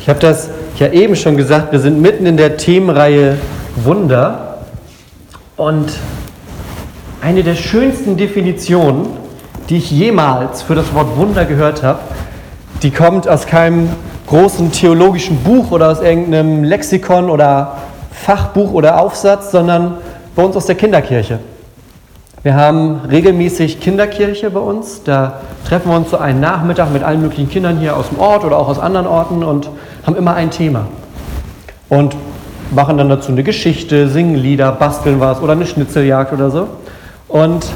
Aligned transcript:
Ich 0.00 0.08
habe 0.08 0.18
das 0.18 0.48
ja 0.78 0.88
eben 0.88 1.14
schon 1.14 1.36
gesagt, 1.36 1.72
wir 1.72 1.78
sind 1.78 2.00
mitten 2.00 2.24
in 2.24 2.38
der 2.38 2.56
Themenreihe 2.56 3.36
Wunder. 3.76 4.58
Und 5.58 5.92
eine 7.20 7.42
der 7.42 7.54
schönsten 7.54 8.16
Definitionen, 8.16 9.08
die 9.68 9.76
ich 9.76 9.90
jemals 9.90 10.62
für 10.62 10.74
das 10.74 10.94
Wort 10.94 11.18
Wunder 11.18 11.44
gehört 11.44 11.82
habe, 11.82 11.98
die 12.82 12.90
kommt 12.90 13.28
aus 13.28 13.46
keinem 13.46 13.90
großen 14.26 14.72
theologischen 14.72 15.36
Buch 15.42 15.70
oder 15.70 15.90
aus 15.90 16.00
irgendeinem 16.00 16.64
Lexikon 16.64 17.28
oder 17.28 17.76
Fachbuch 18.10 18.72
oder 18.72 19.00
Aufsatz, 19.00 19.50
sondern 19.50 19.98
bei 20.34 20.42
uns 20.42 20.56
aus 20.56 20.64
der 20.64 20.76
Kinderkirche. 20.76 21.40
Wir 22.42 22.54
haben 22.54 23.02
regelmäßig 23.10 23.80
Kinderkirche 23.80 24.50
bei 24.50 24.60
uns. 24.60 25.02
Da 25.04 25.42
treffen 25.68 25.90
wir 25.90 25.96
uns 25.96 26.10
so 26.10 26.16
einen 26.16 26.40
Nachmittag 26.40 26.90
mit 26.90 27.02
allen 27.02 27.20
möglichen 27.20 27.50
Kindern 27.50 27.78
hier 27.78 27.94
aus 27.94 28.08
dem 28.08 28.18
Ort 28.18 28.44
oder 28.46 28.56
auch 28.56 28.68
aus 28.68 28.78
anderen 28.78 29.06
Orten 29.06 29.44
und 29.44 29.68
haben 30.06 30.16
immer 30.16 30.34
ein 30.34 30.50
Thema. 30.50 30.86
Und 31.90 32.16
machen 32.74 32.96
dann 32.96 33.10
dazu 33.10 33.30
eine 33.32 33.42
Geschichte, 33.42 34.08
singen 34.08 34.36
Lieder, 34.36 34.72
basteln 34.72 35.20
was 35.20 35.42
oder 35.42 35.52
eine 35.52 35.66
Schnitzeljagd 35.66 36.32
oder 36.32 36.50
so. 36.50 36.68
Und 37.28 37.66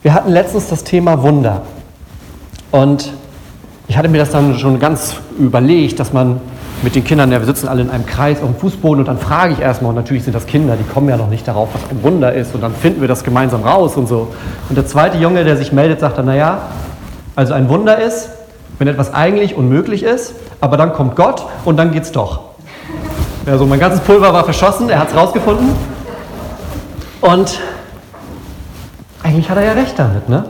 wir 0.00 0.14
hatten 0.14 0.30
letztens 0.30 0.68
das 0.68 0.82
Thema 0.82 1.22
Wunder. 1.22 1.60
Und 2.70 3.12
ich 3.88 3.98
hatte 3.98 4.08
mir 4.08 4.18
das 4.18 4.30
dann 4.30 4.58
schon 4.58 4.78
ganz 4.78 5.16
überlegt, 5.38 6.00
dass 6.00 6.14
man 6.14 6.40
mit 6.82 6.94
den 6.94 7.04
Kindern, 7.04 7.32
ja, 7.32 7.38
wir 7.38 7.46
sitzen 7.46 7.68
alle 7.68 7.82
in 7.82 7.90
einem 7.90 8.06
Kreis 8.06 8.42
auf 8.42 8.48
dem 8.48 8.56
Fußboden 8.56 9.00
und 9.00 9.08
dann 9.08 9.18
frage 9.18 9.54
ich 9.54 9.60
erstmal, 9.60 9.90
und 9.90 9.96
natürlich 9.96 10.24
sind 10.24 10.34
das 10.34 10.46
Kinder, 10.46 10.76
die 10.76 10.84
kommen 10.84 11.08
ja 11.08 11.16
noch 11.16 11.28
nicht 11.28 11.48
darauf, 11.48 11.70
was 11.72 11.90
ein 11.90 12.02
Wunder 12.02 12.32
ist 12.34 12.54
und 12.54 12.60
dann 12.60 12.74
finden 12.74 13.00
wir 13.00 13.08
das 13.08 13.24
gemeinsam 13.24 13.62
raus 13.62 13.96
und 13.96 14.06
so. 14.06 14.28
Und 14.68 14.76
der 14.76 14.86
zweite 14.86 15.16
Junge, 15.18 15.44
der 15.44 15.56
sich 15.56 15.72
meldet, 15.72 16.00
sagt 16.00 16.18
dann, 16.18 16.26
naja, 16.26 16.60
also 17.34 17.54
ein 17.54 17.68
Wunder 17.68 17.98
ist, 17.98 18.28
wenn 18.78 18.88
etwas 18.88 19.14
eigentlich 19.14 19.56
unmöglich 19.56 20.02
ist, 20.02 20.34
aber 20.60 20.76
dann 20.76 20.92
kommt 20.92 21.16
Gott 21.16 21.46
und 21.64 21.78
dann 21.78 21.92
geht's 21.92 22.12
doch. 22.12 22.40
Also 23.46 23.64
mein 23.64 23.78
ganzes 23.78 24.00
Pulver 24.00 24.32
war 24.32 24.44
verschossen, 24.44 24.90
er 24.90 24.98
hat 24.98 25.10
es 25.10 25.16
rausgefunden. 25.16 25.68
Und 27.20 27.58
eigentlich 29.22 29.48
hat 29.48 29.56
er 29.56 29.64
ja 29.64 29.72
recht 29.72 29.98
damit, 29.98 30.28
ne? 30.28 30.44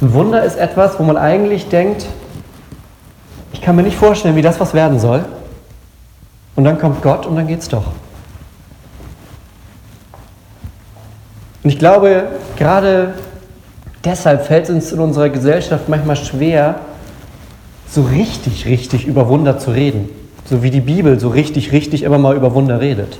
Ein 0.00 0.12
Wunder 0.12 0.44
ist 0.44 0.56
etwas, 0.56 0.98
wo 0.98 1.02
man 1.02 1.16
eigentlich 1.16 1.68
denkt, 1.68 2.06
ich 3.52 3.60
kann 3.60 3.76
mir 3.76 3.82
nicht 3.82 3.96
vorstellen, 3.96 4.36
wie 4.36 4.42
das 4.42 4.60
was 4.60 4.74
werden 4.74 4.98
soll. 4.98 5.24
Und 6.56 6.64
dann 6.64 6.78
kommt 6.78 7.02
Gott 7.02 7.26
und 7.26 7.36
dann 7.36 7.46
geht's 7.46 7.68
doch. 7.68 7.86
Und 11.62 11.70
ich 11.70 11.78
glaube, 11.78 12.24
gerade 12.56 13.14
deshalb 14.04 14.46
fällt 14.46 14.64
es 14.64 14.70
uns 14.70 14.92
in 14.92 15.00
unserer 15.00 15.30
Gesellschaft 15.30 15.88
manchmal 15.88 16.16
schwer, 16.16 16.76
so 17.88 18.02
richtig, 18.02 18.66
richtig 18.66 19.06
über 19.06 19.28
Wunder 19.28 19.58
zu 19.58 19.70
reden. 19.70 20.08
So 20.44 20.62
wie 20.62 20.70
die 20.70 20.80
Bibel 20.80 21.18
so 21.18 21.28
richtig, 21.28 21.72
richtig 21.72 22.02
immer 22.02 22.18
mal 22.18 22.36
über 22.36 22.54
Wunder 22.54 22.80
redet. 22.80 23.18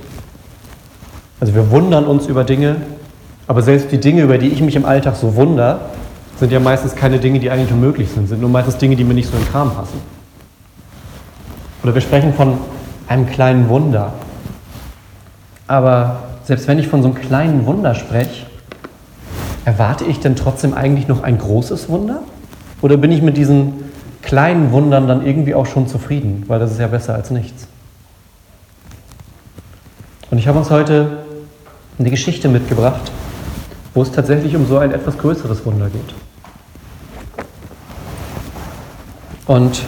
Also 1.39 1.55
wir 1.55 1.71
wundern 1.71 2.05
uns 2.05 2.27
über 2.27 2.43
Dinge, 2.43 2.77
aber 3.47 3.61
selbst 3.61 3.91
die 3.91 3.99
Dinge, 3.99 4.21
über 4.21 4.37
die 4.37 4.49
ich 4.49 4.61
mich 4.61 4.75
im 4.75 4.85
Alltag 4.85 5.15
so 5.15 5.35
wunder, 5.35 5.79
sind 6.39 6.51
ja 6.51 6.59
meistens 6.59 6.95
keine 6.95 7.19
Dinge, 7.19 7.39
die 7.39 7.49
eigentlich 7.49 7.71
unmöglich 7.71 8.09
sind, 8.09 8.27
sind 8.27 8.41
nur 8.41 8.49
meistens 8.49 8.77
Dinge, 8.77 8.95
die 8.95 9.03
mir 9.03 9.13
nicht 9.13 9.29
so 9.29 9.37
in 9.37 9.43
den 9.43 9.51
Kram 9.51 9.73
passen. 9.73 9.99
Oder 11.83 11.93
wir 11.93 12.01
sprechen 12.01 12.33
von 12.33 12.57
einem 13.07 13.27
kleinen 13.27 13.69
Wunder. 13.69 14.13
Aber 15.67 16.23
selbst 16.43 16.67
wenn 16.67 16.79
ich 16.79 16.87
von 16.87 17.01
so 17.01 17.09
einem 17.09 17.17
kleinen 17.17 17.65
Wunder 17.65 17.95
spreche, 17.95 18.45
erwarte 19.65 20.05
ich 20.05 20.19
denn 20.19 20.35
trotzdem 20.35 20.73
eigentlich 20.73 21.07
noch 21.07 21.23
ein 21.23 21.37
großes 21.37 21.89
Wunder? 21.89 22.21
Oder 22.81 22.97
bin 22.97 23.11
ich 23.11 23.21
mit 23.21 23.37
diesen 23.37 23.85
kleinen 24.21 24.71
Wundern 24.71 25.07
dann 25.07 25.25
irgendwie 25.25 25.55
auch 25.55 25.65
schon 25.65 25.87
zufrieden? 25.87 26.43
Weil 26.47 26.59
das 26.59 26.71
ist 26.71 26.79
ja 26.79 26.87
besser 26.87 27.15
als 27.15 27.31
nichts. 27.31 27.67
Und 30.29 30.37
ich 30.37 30.47
habe 30.47 30.59
uns 30.59 30.69
heute 30.69 31.19
eine 31.97 32.09
Geschichte 32.09 32.49
mitgebracht, 32.49 33.11
wo 33.93 34.01
es 34.01 34.11
tatsächlich 34.11 34.55
um 34.55 34.67
so 34.67 34.77
ein 34.77 34.91
etwas 34.91 35.17
größeres 35.17 35.65
Wunder 35.65 35.87
geht. 35.89 36.13
Und 39.47 39.83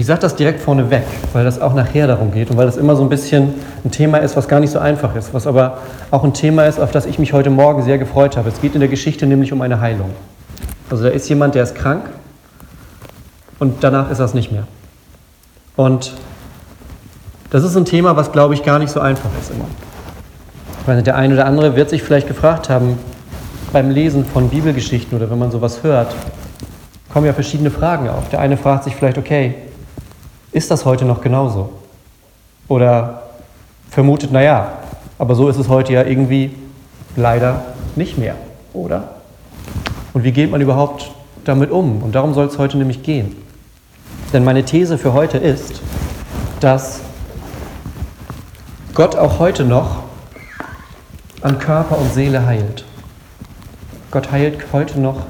ich 0.00 0.06
sage 0.06 0.20
das 0.20 0.34
direkt 0.34 0.62
vorneweg, 0.62 1.02
weil 1.34 1.44
das 1.44 1.60
auch 1.60 1.74
nachher 1.74 2.06
darum 2.06 2.32
geht 2.32 2.50
und 2.50 2.56
weil 2.56 2.64
das 2.64 2.78
immer 2.78 2.96
so 2.96 3.02
ein 3.02 3.10
bisschen 3.10 3.52
ein 3.84 3.90
Thema 3.90 4.16
ist, 4.16 4.34
was 4.34 4.48
gar 4.48 4.58
nicht 4.58 4.70
so 4.70 4.78
einfach 4.78 5.14
ist, 5.14 5.34
was 5.34 5.46
aber 5.46 5.76
auch 6.10 6.24
ein 6.24 6.32
Thema 6.32 6.64
ist, 6.64 6.80
auf 6.80 6.90
das 6.90 7.04
ich 7.04 7.18
mich 7.18 7.34
heute 7.34 7.50
Morgen 7.50 7.82
sehr 7.82 7.98
gefreut 7.98 8.38
habe. 8.38 8.48
Es 8.48 8.62
geht 8.62 8.72
in 8.72 8.80
der 8.80 8.88
Geschichte 8.88 9.26
nämlich 9.26 9.52
um 9.52 9.60
eine 9.60 9.78
Heilung. 9.78 10.08
Also 10.88 11.04
da 11.04 11.10
ist 11.10 11.28
jemand, 11.28 11.54
der 11.54 11.64
ist 11.64 11.74
krank 11.74 12.08
und 13.58 13.84
danach 13.84 14.10
ist 14.10 14.20
das 14.20 14.32
nicht 14.32 14.50
mehr. 14.50 14.62
Und 15.76 16.14
das 17.50 17.62
ist 17.62 17.76
ein 17.76 17.84
Thema, 17.84 18.16
was, 18.16 18.32
glaube 18.32 18.54
ich, 18.54 18.62
gar 18.62 18.78
nicht 18.78 18.90
so 18.90 19.00
einfach 19.00 19.28
ist 19.38 19.50
immer. 19.50 19.66
Meine, 20.86 21.02
der 21.02 21.14
eine 21.14 21.34
oder 21.34 21.44
andere 21.44 21.76
wird 21.76 21.90
sich 21.90 22.02
vielleicht 22.02 22.26
gefragt 22.26 22.70
haben, 22.70 22.98
beim 23.70 23.90
Lesen 23.90 24.24
von 24.24 24.48
Bibelgeschichten 24.48 25.14
oder 25.18 25.30
wenn 25.30 25.38
man 25.38 25.50
sowas 25.50 25.82
hört, 25.82 26.14
kommen 27.12 27.26
ja 27.26 27.34
verschiedene 27.34 27.70
Fragen 27.70 28.08
auf. 28.08 28.30
Der 28.30 28.40
eine 28.40 28.56
fragt 28.56 28.84
sich 28.84 28.96
vielleicht, 28.96 29.18
okay, 29.18 29.56
ist 30.52 30.70
das 30.70 30.84
heute 30.84 31.04
noch 31.04 31.20
genauso? 31.20 31.70
Oder 32.68 33.22
vermutet, 33.90 34.32
naja, 34.32 34.72
aber 35.18 35.34
so 35.34 35.48
ist 35.48 35.56
es 35.56 35.68
heute 35.68 35.92
ja 35.92 36.04
irgendwie 36.04 36.54
leider 37.16 37.62
nicht 37.96 38.18
mehr, 38.18 38.36
oder? 38.72 39.16
Und 40.12 40.24
wie 40.24 40.32
geht 40.32 40.50
man 40.50 40.60
überhaupt 40.60 41.10
damit 41.44 41.70
um? 41.70 42.02
Und 42.02 42.14
darum 42.14 42.34
soll 42.34 42.46
es 42.46 42.58
heute 42.58 42.78
nämlich 42.78 43.02
gehen. 43.02 43.36
Denn 44.32 44.44
meine 44.44 44.64
These 44.64 44.98
für 44.98 45.12
heute 45.12 45.38
ist, 45.38 45.80
dass 46.60 47.00
Gott 48.94 49.16
auch 49.16 49.38
heute 49.38 49.64
noch 49.64 50.04
an 51.42 51.58
Körper 51.58 51.98
und 51.98 52.12
Seele 52.12 52.44
heilt. 52.46 52.84
Gott 54.10 54.30
heilt 54.30 54.72
heute 54.72 55.00
noch 55.00 55.22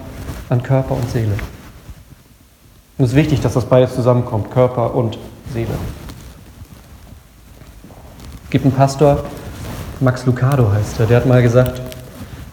an 0.48 0.62
Körper 0.62 0.94
und 0.94 1.08
Seele. 1.10 1.34
Und 3.00 3.06
es 3.06 3.12
ist 3.12 3.16
wichtig, 3.16 3.40
dass 3.40 3.54
das 3.54 3.64
beides 3.64 3.94
zusammenkommt, 3.94 4.50
Körper 4.50 4.94
und 4.94 5.16
Seele. 5.54 5.70
Es 8.44 8.50
gibt 8.50 8.66
einen 8.66 8.74
Pastor, 8.74 9.24
Max 10.00 10.26
Lucado 10.26 10.70
heißt 10.70 11.00
er, 11.00 11.06
der 11.06 11.16
hat 11.16 11.24
mal 11.24 11.40
gesagt, 11.40 11.80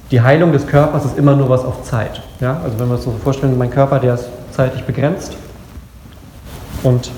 die 0.10 0.22
Heilung 0.22 0.54
des 0.54 0.66
Körpers 0.66 1.04
ist 1.04 1.18
immer 1.18 1.36
nur 1.36 1.50
was 1.50 1.66
auf 1.66 1.84
Zeit. 1.84 2.22
Ja? 2.40 2.62
Also 2.64 2.80
wenn 2.80 2.88
wir 2.88 2.96
uns 2.96 3.04
so 3.04 3.14
vorstellen, 3.22 3.58
mein 3.58 3.72
Körper, 3.72 4.00
der 4.00 4.14
ist 4.14 4.30
zeitlich 4.52 4.86
begrenzt 4.86 5.36
und 6.82 7.12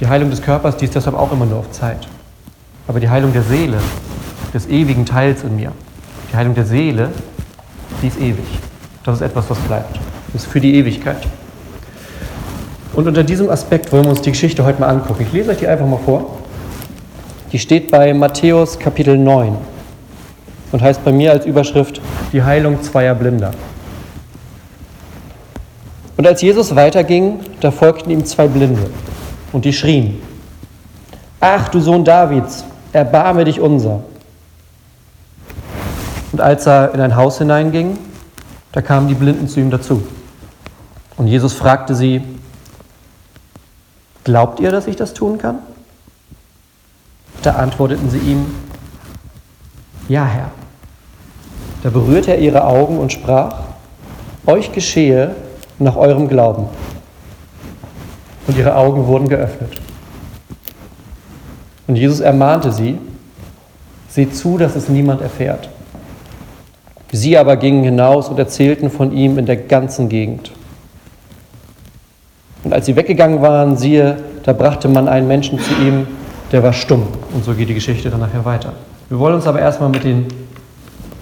die 0.00 0.08
Heilung 0.08 0.30
des 0.30 0.42
Körpers, 0.42 0.76
die 0.76 0.86
ist 0.86 0.94
deshalb 0.96 1.16
auch 1.16 1.30
immer 1.30 1.46
nur 1.46 1.60
auf 1.60 1.70
Zeit. 1.70 2.08
Aber 2.88 2.98
die 2.98 3.08
Heilung 3.08 3.32
der 3.32 3.44
Seele, 3.44 3.78
des 4.52 4.66
ewigen 4.66 5.06
Teils 5.06 5.44
in 5.44 5.54
mir, 5.54 5.70
die 6.32 6.36
Heilung 6.36 6.56
der 6.56 6.66
Seele, 6.66 7.10
die 8.02 8.08
ist 8.08 8.18
ewig. 8.18 8.58
Das 9.04 9.14
ist 9.14 9.20
etwas, 9.20 9.48
was 9.50 9.58
bleibt. 9.58 10.00
Das 10.32 10.42
ist 10.42 10.50
für 10.50 10.60
die 10.60 10.74
Ewigkeit. 10.74 11.28
Und 12.96 13.06
unter 13.06 13.22
diesem 13.22 13.50
Aspekt 13.50 13.92
wollen 13.92 14.04
wir 14.04 14.10
uns 14.10 14.22
die 14.22 14.30
Geschichte 14.30 14.64
heute 14.64 14.80
mal 14.80 14.88
angucken. 14.88 15.22
Ich 15.28 15.32
lese 15.34 15.50
euch 15.50 15.58
die 15.58 15.68
einfach 15.68 15.86
mal 15.86 15.98
vor. 16.02 16.38
Die 17.52 17.58
steht 17.58 17.90
bei 17.90 18.14
Matthäus 18.14 18.78
Kapitel 18.78 19.18
9 19.18 19.54
und 20.72 20.82
heißt 20.82 21.04
bei 21.04 21.12
mir 21.12 21.30
als 21.30 21.44
Überschrift 21.44 22.00
Die 22.32 22.42
Heilung 22.42 22.82
zweier 22.82 23.14
Blinder. 23.14 23.50
Und 26.16 26.26
als 26.26 26.40
Jesus 26.40 26.74
weiterging, 26.74 27.40
da 27.60 27.70
folgten 27.70 28.10
ihm 28.10 28.24
zwei 28.24 28.48
Blinde 28.48 28.88
und 29.52 29.66
die 29.66 29.74
schrien, 29.74 30.18
Ach 31.38 31.68
du 31.68 31.80
Sohn 31.80 32.02
Davids, 32.02 32.64
erbarme 32.94 33.44
dich 33.44 33.60
unser. 33.60 34.04
Und 36.32 36.40
als 36.40 36.66
er 36.66 36.94
in 36.94 37.00
ein 37.02 37.14
Haus 37.14 37.36
hineinging, 37.36 37.98
da 38.72 38.80
kamen 38.80 39.06
die 39.06 39.14
Blinden 39.14 39.48
zu 39.48 39.60
ihm 39.60 39.70
dazu. 39.70 40.02
Und 41.18 41.26
Jesus 41.26 41.52
fragte 41.52 41.94
sie, 41.94 42.22
Glaubt 44.26 44.58
ihr, 44.58 44.72
dass 44.72 44.88
ich 44.88 44.96
das 44.96 45.14
tun 45.14 45.38
kann? 45.38 45.60
Da 47.42 47.52
antworteten 47.52 48.10
sie 48.10 48.18
ihm, 48.18 48.44
Ja, 50.08 50.24
Herr. 50.24 50.50
Da 51.84 51.90
berührte 51.90 52.32
er 52.32 52.40
ihre 52.40 52.64
Augen 52.64 52.98
und 52.98 53.12
sprach, 53.12 53.60
Euch 54.44 54.72
geschehe 54.72 55.36
nach 55.78 55.94
eurem 55.94 56.26
Glauben. 56.26 56.66
Und 58.48 58.58
ihre 58.58 58.74
Augen 58.74 59.06
wurden 59.06 59.28
geöffnet. 59.28 59.80
Und 61.86 61.94
Jesus 61.94 62.18
ermahnte 62.18 62.72
sie, 62.72 62.98
Seht 64.08 64.34
zu, 64.34 64.58
dass 64.58 64.74
es 64.74 64.88
niemand 64.88 65.20
erfährt. 65.20 65.68
Sie 67.12 67.38
aber 67.38 67.56
gingen 67.56 67.84
hinaus 67.84 68.28
und 68.28 68.40
erzählten 68.40 68.90
von 68.90 69.12
ihm 69.12 69.38
in 69.38 69.46
der 69.46 69.56
ganzen 69.56 70.08
Gegend. 70.08 70.50
Und 72.66 72.72
als 72.72 72.86
sie 72.86 72.96
weggegangen 72.96 73.42
waren, 73.42 73.76
siehe, 73.76 74.16
da 74.42 74.52
brachte 74.52 74.88
man 74.88 75.06
einen 75.06 75.28
Menschen 75.28 75.60
zu 75.60 75.72
ihm, 75.74 76.08
der 76.50 76.64
war 76.64 76.72
stumm. 76.72 77.04
Und 77.32 77.44
so 77.44 77.54
geht 77.54 77.68
die 77.68 77.74
Geschichte 77.74 78.10
dann 78.10 78.18
nachher 78.18 78.44
weiter. 78.44 78.72
Wir 79.08 79.20
wollen 79.20 79.36
uns 79.36 79.46
aber 79.46 79.60
erstmal 79.60 79.88
mit 79.88 80.02
den 80.02 80.26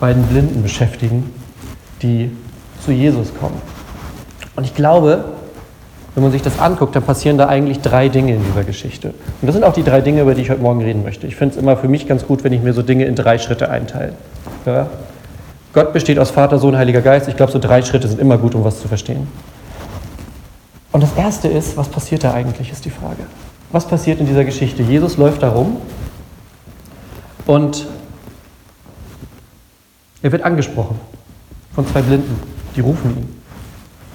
beiden 0.01 0.23
Blinden 0.23 0.63
beschäftigen, 0.63 1.31
die 2.01 2.31
zu 2.83 2.93
Jesus 2.93 3.31
kommen. 3.39 3.61
Und 4.57 4.65
ich 4.65 4.75
glaube, 4.75 5.27
wenn 6.15 6.23
man 6.23 6.33
sich 6.33 6.41
das 6.41 6.59
anguckt, 6.59 6.97
dann 6.97 7.03
passieren 7.03 7.37
da 7.37 7.47
eigentlich 7.47 7.83
drei 7.83 8.09
Dinge 8.09 8.37
in 8.37 8.43
dieser 8.43 8.65
Geschichte. 8.65 9.09
Und 9.09 9.47
das 9.47 9.53
sind 9.53 9.65
auch 9.65 9.75
die 9.75 9.85
drei 9.85 10.01
Dinge, 10.01 10.23
über 10.23 10.35
die 10.35 10.41
ich 10.41 10.49
heute 10.49 10.63
Morgen 10.63 10.81
reden 10.81 11.03
möchte. 11.03 11.27
Ich 11.27 11.37
finde 11.37 11.57
es 11.57 11.61
immer 11.61 11.77
für 11.77 11.89
mich 11.89 12.09
ganz 12.09 12.27
gut, 12.27 12.43
wenn 12.43 12.55
ich 12.55 12.63
mir 12.63 12.73
so 12.73 12.81
Dinge 12.81 13.05
in 13.05 13.17
drei 13.17 13.37
Schritte 13.37 13.69
einteile. 13.69 14.15
Ja? 14.65 14.87
Gott 15.75 15.93
besteht 15.93 16.19
aus 16.19 16.31
Vater, 16.31 16.59
Sohn, 16.59 16.79
Heiliger 16.79 17.03
Geist. 17.03 17.29
Ich 17.29 17.37
glaube, 17.37 17.53
so 17.53 17.59
drei 17.59 17.83
Schritte 17.83 18.09
sind 18.09 18.19
immer 18.19 18.39
gut, 18.39 18.55
um 18.55 18.65
was 18.65 18.81
zu 18.81 18.89
verstehen. 18.89 19.29
Und 20.95 21.03
das 21.03 21.13
Erste 21.17 21.49
ist, 21.49 21.77
was 21.77 21.89
passiert 21.89 22.23
da 22.23 22.35
eigentlich, 22.35 22.71
ist 22.71 22.85
die 22.85 22.91
Frage. 22.91 23.25
Was 23.73 23.85
passiert 23.85 24.21
in 24.21 24.27
dieser 24.27 24.45
Geschichte? 24.45 24.85
Jesus 24.85 25.17
läuft 25.17 25.43
da 25.43 25.49
rum 25.49 25.79
und 27.47 27.89
er 30.23 30.31
wird 30.31 30.45
angesprochen 30.45 31.01
von 31.75 31.85
zwei 31.89 32.01
Blinden. 32.01 32.41
Die 32.77 32.81
rufen 32.81 33.11
ihn. 33.17 33.43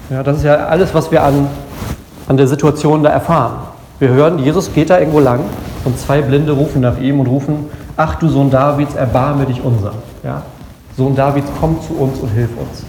Ja, 0.08 0.22
das 0.22 0.38
ist 0.38 0.44
ja 0.44 0.68
alles, 0.68 0.94
was 0.94 1.10
wir 1.10 1.22
an, 1.22 1.48
an 2.26 2.38
der 2.38 2.48
Situation 2.48 3.02
da 3.02 3.10
erfahren. 3.10 3.58
Wir 3.98 4.08
hören, 4.08 4.38
Jesus 4.38 4.72
geht 4.72 4.88
da 4.88 4.98
irgendwo 4.98 5.20
lang 5.20 5.40
und 5.84 5.98
zwei 5.98 6.22
Blinde 6.22 6.52
rufen 6.52 6.80
nach 6.80 6.98
ihm 6.98 7.20
und 7.20 7.26
rufen, 7.26 7.66
ach 7.98 8.14
du 8.14 8.26
Sohn 8.30 8.50
Davids, 8.50 8.94
erbarme 8.94 9.44
dich 9.44 9.62
unser. 9.62 9.92
Ja? 10.24 10.44
Sohn 10.96 11.14
Davids, 11.14 11.48
komm 11.60 11.78
zu 11.82 11.92
uns 11.92 12.20
und 12.20 12.30
hilf 12.30 12.48
uns. 12.56 12.84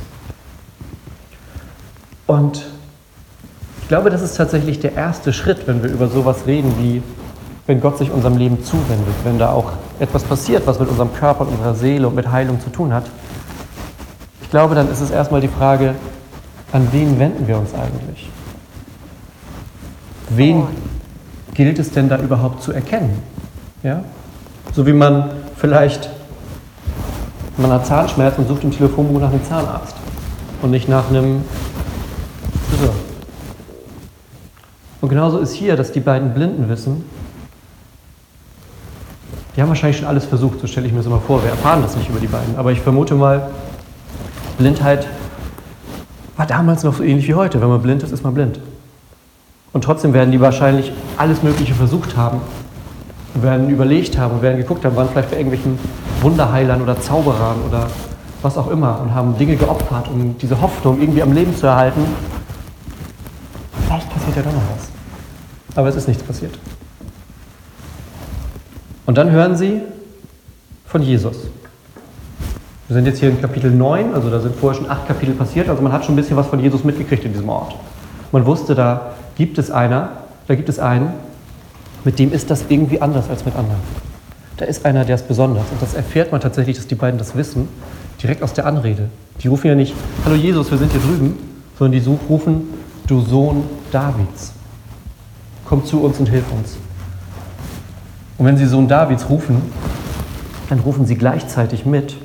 Und 2.26 2.71
glaube, 3.92 4.10
das 4.10 4.22
ist 4.22 4.38
tatsächlich 4.38 4.80
der 4.80 4.94
erste 4.94 5.34
Schritt, 5.34 5.68
wenn 5.68 5.84
wir 5.84 5.90
über 5.90 6.08
sowas 6.08 6.48
reden, 6.48 6.74
wie 6.80 7.04
wenn 7.68 7.82
Gott 7.82 7.98
sich 7.98 8.10
unserem 8.10 8.38
Leben 8.38 8.64
zuwendet, 8.64 9.14
wenn 9.26 9.38
da 9.38 9.52
auch 9.52 9.74
etwas 10.00 10.24
passiert, 10.24 10.66
was 10.66 10.80
mit 10.80 10.88
unserem 10.88 11.14
Körper 11.14 11.42
und 11.42 11.50
unserer 11.50 11.76
Seele 11.76 12.08
und 12.08 12.16
mit 12.16 12.32
Heilung 12.32 12.62
zu 12.62 12.70
tun 12.70 12.94
hat. 12.94 13.04
Ich 14.44 14.50
glaube, 14.50 14.76
dann 14.76 14.90
ist 14.90 15.02
es 15.02 15.12
erstmal 15.12 15.42
die 15.42 15.50
Frage, 15.50 15.96
an 16.72 16.88
wen 16.94 17.20
wenden 17.20 17.46
wir 17.50 17.58
uns 17.58 17.74
eigentlich? 17.74 18.30
Wen 20.30 20.68
gilt 21.54 21.78
es 21.78 21.92
denn 21.92 22.08
da 22.08 22.18
überhaupt 22.18 22.64
zu 22.64 22.72
erkennen? 22.72 23.22
Ja? 23.84 24.06
So 24.72 24.88
wie 24.88 24.94
man 24.94 25.32
vielleicht, 25.58 26.10
man 27.58 27.72
hat 27.72 27.86
Zahnschmerzen 27.86 28.44
und 28.44 28.48
sucht 28.48 28.64
im 28.64 28.72
Telefonbuch 28.72 29.20
nach 29.20 29.32
einem 29.32 29.44
Zahnarzt 29.44 29.98
und 30.62 30.72
nicht 30.72 30.88
nach 30.88 31.10
einem 31.10 31.44
Friseur. 32.70 32.94
Und 35.02 35.10
genauso 35.10 35.40
ist 35.40 35.54
hier, 35.54 35.76
dass 35.76 35.92
die 35.92 36.00
beiden 36.00 36.34
Blinden 36.34 36.70
wissen, 36.70 37.04
die 39.56 39.62
haben 39.62 39.70
wahrscheinlich 39.70 39.98
schon 39.98 40.08
alles 40.08 40.26
versucht, 40.26 40.62
so 40.62 40.68
stelle 40.68 40.88
ich 40.88 40.94
mir 40.94 41.00
das 41.00 41.08
immer 41.08 41.20
vor. 41.20 41.44
Wir 41.44 41.50
erfahren 41.50 41.82
das 41.82 41.98
nicht 41.98 42.10
über 42.10 42.20
die 42.20 42.28
beiden. 42.28 42.56
Aber 42.56 42.72
ich 42.72 42.80
vermute 42.80 43.16
mal, 43.16 43.50
Blindheit 44.58 45.08
war 46.38 46.46
damals 46.46 46.84
noch 46.84 46.94
so 46.94 47.04
ähnlich 47.04 47.28
wie 47.28 47.34
heute. 47.34 47.60
Wenn 47.60 47.68
man 47.68 47.82
blind 47.82 48.04
ist, 48.04 48.12
ist 48.12 48.24
man 48.24 48.34
blind. 48.34 48.60
Und 49.74 49.84
trotzdem 49.84 50.14
werden 50.14 50.32
die 50.32 50.40
wahrscheinlich 50.40 50.94
alles 51.18 51.44
Mögliche 51.44 51.74
versucht 51.74 52.16
haben, 52.16 52.40
werden 53.34 53.70
überlegt 53.70 54.18
haben 54.18 54.36
und 54.36 54.42
werden 54.42 54.58
geguckt 54.58 54.86
haben, 54.86 54.96
waren 54.96 55.10
vielleicht 55.10 55.32
bei 55.32 55.38
irgendwelchen 55.38 55.80
Wunderheilern 56.22 56.82
oder 56.82 57.00
Zauberern 57.00 57.58
oder 57.68 57.88
was 58.42 58.58
auch 58.58 58.70
immer 58.70 59.00
und 59.02 59.14
haben 59.14 59.38
Dinge 59.38 59.56
geopfert, 59.56 60.08
um 60.08 60.38
diese 60.38 60.62
Hoffnung 60.62 61.02
irgendwie 61.02 61.22
am 61.22 61.32
Leben 61.32 61.56
zu 61.56 61.68
erhalten. 61.68 62.02
Vielleicht 63.92 64.14
passiert 64.14 64.38
ja 64.38 64.42
doch 64.44 64.54
noch 64.54 64.62
was. 64.74 64.88
Aber 65.76 65.90
es 65.90 65.96
ist 65.98 66.08
nichts 66.08 66.24
passiert. 66.24 66.58
Und 69.06 69.18
dann 69.18 69.32
hören 69.32 69.58
sie 69.58 69.82
von 70.86 71.02
Jesus. 71.02 71.36
Wir 72.88 72.96
sind 72.96 73.06
jetzt 73.06 73.20
hier 73.20 73.30
in 73.30 73.42
Kapitel 73.42 73.70
9, 73.70 74.14
also 74.14 74.30
da 74.30 74.40
sind 74.40 74.56
vorher 74.56 74.82
schon 74.82 74.90
acht 74.90 75.08
Kapitel 75.08 75.34
passiert, 75.34 75.68
also 75.68 75.82
man 75.82 75.92
hat 75.92 76.06
schon 76.06 76.14
ein 76.14 76.18
bisschen 76.18 76.38
was 76.38 76.48
von 76.48 76.62
Jesus 76.62 76.86
mitgekriegt 76.86 77.26
in 77.26 77.34
diesem 77.34 77.50
Ort. 77.50 77.76
Man 78.32 78.46
wusste, 78.46 78.76
da 78.76 79.14
gibt 79.36 79.58
es 79.58 79.70
einer, 79.72 80.12
da 80.48 80.56
gibt 80.56 80.70
es 80.70 80.80
einen, 80.80 81.12
mit 82.06 82.18
dem 82.18 82.32
ist 82.32 82.50
das 82.50 82.66
irgendwie 82.70 83.02
anders 83.02 83.30
als 83.30 83.44
mit 83.44 83.58
anderen. 83.58 83.80
Da 84.56 84.66
ist 84.66 84.86
einer, 84.86 85.04
der 85.04 85.16
ist 85.16 85.28
besonders. 85.28 85.66
Und 85.70 85.82
das 85.82 85.96
erfährt 85.96 86.32
man 86.32 86.40
tatsächlich, 86.40 86.78
dass 86.78 86.88
die 86.88 86.96
beiden 86.96 87.18
das 87.18 87.36
wissen, 87.36 87.68
direkt 88.24 88.42
aus 88.42 88.54
der 88.54 88.66
Anrede. 88.68 89.10
Die 89.42 89.50
rufen 89.50 89.68
ja 89.68 89.76
nicht, 89.76 89.94
hallo 90.24 90.36
Jesus, 90.36 90.72
wir 90.72 90.78
sind 90.78 90.94
hier 90.94 91.02
drüben, 91.02 91.38
sondern 91.78 92.02
die 92.02 92.10
rufen, 92.30 92.81
du 93.12 93.20
Sohn 93.20 93.64
Davids, 93.92 94.54
komm 95.66 95.86
zu 95.86 96.02
uns 96.02 96.18
und 96.20 96.30
hilf 96.30 96.46
uns. 96.52 96.78
Und 98.38 98.46
wenn 98.46 98.58
sie 98.58 98.66
Sohn 98.66 98.88
Davids 98.88 99.30
rufen, 99.30 99.62
dann 100.70 100.80
rufen 100.80 101.06
sie 101.06 101.16
gleichzeitig 101.16 101.86
mit. 101.86 102.16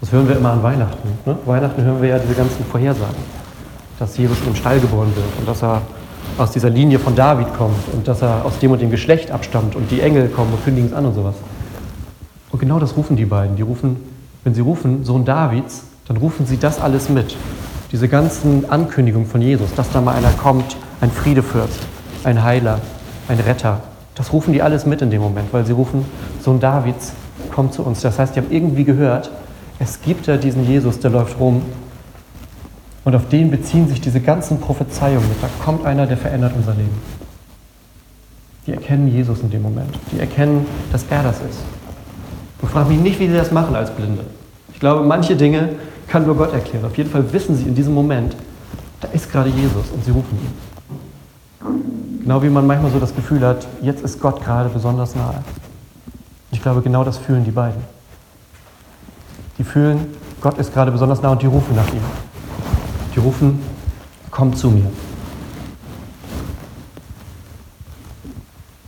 Das 0.00 0.10
hören 0.12 0.26
wir 0.26 0.36
immer 0.36 0.52
an 0.52 0.62
Weihnachten. 0.62 1.08
Ne? 1.26 1.36
Weihnachten 1.44 1.82
hören 1.82 2.00
wir 2.00 2.08
ja 2.08 2.18
diese 2.18 2.34
ganzen 2.34 2.64
Vorhersagen, 2.64 3.22
dass 3.98 4.16
Jesus 4.16 4.38
im 4.46 4.54
Stall 4.56 4.80
geboren 4.80 5.14
wird 5.14 5.26
und 5.38 5.46
dass 5.46 5.62
er 5.62 5.82
aus 6.38 6.50
dieser 6.50 6.70
Linie 6.70 6.98
von 6.98 7.14
David 7.14 7.54
kommt 7.56 7.92
und 7.92 8.08
dass 8.08 8.22
er 8.22 8.44
aus 8.46 8.58
dem 8.58 8.72
und 8.72 8.80
dem 8.80 8.90
Geschlecht 8.90 9.30
abstammt 9.30 9.76
und 9.76 9.90
die 9.90 10.00
Engel 10.00 10.28
kommen 10.28 10.52
und 10.54 10.64
kündigen 10.64 10.88
es 10.88 10.96
an 10.96 11.04
und 11.04 11.14
sowas. 11.14 11.34
Und 12.50 12.58
genau 12.58 12.78
das 12.78 12.96
rufen 12.96 13.14
die 13.16 13.26
beiden. 13.26 13.56
Die 13.56 13.62
rufen, 13.62 13.96
wenn 14.42 14.54
sie 14.54 14.62
rufen, 14.62 15.04
Sohn 15.04 15.26
Davids, 15.26 15.84
dann 16.08 16.16
rufen 16.16 16.46
sie 16.46 16.56
das 16.56 16.80
alles 16.80 17.10
mit. 17.10 17.36
Diese 17.94 18.08
ganzen 18.08 18.68
Ankündigungen 18.68 19.28
von 19.28 19.40
Jesus, 19.40 19.72
dass 19.76 19.88
da 19.90 20.00
mal 20.00 20.16
einer 20.16 20.32
kommt, 20.32 20.76
ein 21.00 21.12
Friedefürst, 21.12 21.78
ein 22.24 22.42
Heiler, 22.42 22.80
ein 23.28 23.38
Retter, 23.38 23.82
das 24.16 24.32
rufen 24.32 24.52
die 24.52 24.62
alles 24.62 24.84
mit 24.84 25.00
in 25.00 25.12
dem 25.12 25.22
Moment, 25.22 25.52
weil 25.52 25.64
sie 25.64 25.74
rufen, 25.74 26.04
Sohn 26.42 26.58
Davids, 26.58 27.12
komm 27.52 27.70
zu 27.70 27.84
uns. 27.84 28.00
Das 28.00 28.18
heißt, 28.18 28.34
die 28.34 28.40
haben 28.40 28.50
irgendwie 28.50 28.82
gehört, 28.82 29.30
es 29.78 30.02
gibt 30.02 30.26
ja 30.26 30.36
diesen 30.36 30.66
Jesus, 30.66 30.98
der 30.98 31.12
läuft 31.12 31.38
rum. 31.38 31.62
Und 33.04 33.14
auf 33.14 33.28
den 33.28 33.52
beziehen 33.52 33.86
sich 33.88 34.00
diese 34.00 34.18
ganzen 34.18 34.58
Prophezeiungen. 34.58 35.30
Da 35.40 35.48
kommt 35.64 35.86
einer, 35.86 36.08
der 36.08 36.16
verändert 36.16 36.54
unser 36.56 36.72
Leben. 36.72 37.00
Die 38.66 38.72
erkennen 38.72 39.06
Jesus 39.06 39.38
in 39.38 39.50
dem 39.50 39.62
Moment. 39.62 39.96
Die 40.10 40.18
erkennen, 40.18 40.66
dass 40.90 41.04
er 41.10 41.22
das 41.22 41.36
ist. 41.36 41.60
Und 42.60 42.72
frage 42.72 42.88
mich 42.88 42.98
nicht, 42.98 43.20
wie 43.20 43.28
sie 43.28 43.36
das 43.36 43.52
machen 43.52 43.76
als 43.76 43.92
Blinde. 43.92 44.24
Ich 44.72 44.80
glaube, 44.80 45.04
manche 45.06 45.36
Dinge 45.36 45.76
kann 46.08 46.26
nur 46.26 46.36
Gott 46.36 46.52
erklären. 46.52 46.84
Auf 46.84 46.96
jeden 46.96 47.10
Fall 47.10 47.32
wissen 47.32 47.56
sie 47.56 47.64
in 47.64 47.74
diesem 47.74 47.94
Moment, 47.94 48.36
da 49.00 49.08
ist 49.08 49.30
gerade 49.30 49.50
Jesus 49.50 49.90
und 49.92 50.04
sie 50.04 50.10
rufen 50.10 50.38
ihn. 50.38 52.20
Genau 52.20 52.42
wie 52.42 52.48
man 52.48 52.66
manchmal 52.66 52.90
so 52.90 52.98
das 52.98 53.14
Gefühl 53.14 53.44
hat, 53.44 53.66
jetzt 53.82 54.02
ist 54.02 54.20
Gott 54.20 54.42
gerade 54.42 54.68
besonders 54.70 55.14
nahe. 55.14 55.44
Ich 56.50 56.62
glaube, 56.62 56.80
genau 56.80 57.04
das 57.04 57.18
fühlen 57.18 57.44
die 57.44 57.50
beiden. 57.50 57.82
Die 59.58 59.64
fühlen, 59.64 60.06
Gott 60.40 60.58
ist 60.58 60.72
gerade 60.72 60.90
besonders 60.90 61.20
nah 61.20 61.32
und 61.32 61.42
die 61.42 61.46
rufen 61.46 61.76
nach 61.76 61.92
ihm. 61.92 62.02
Die 63.14 63.20
rufen, 63.20 63.60
komm 64.30 64.54
zu 64.54 64.70
mir. 64.70 64.90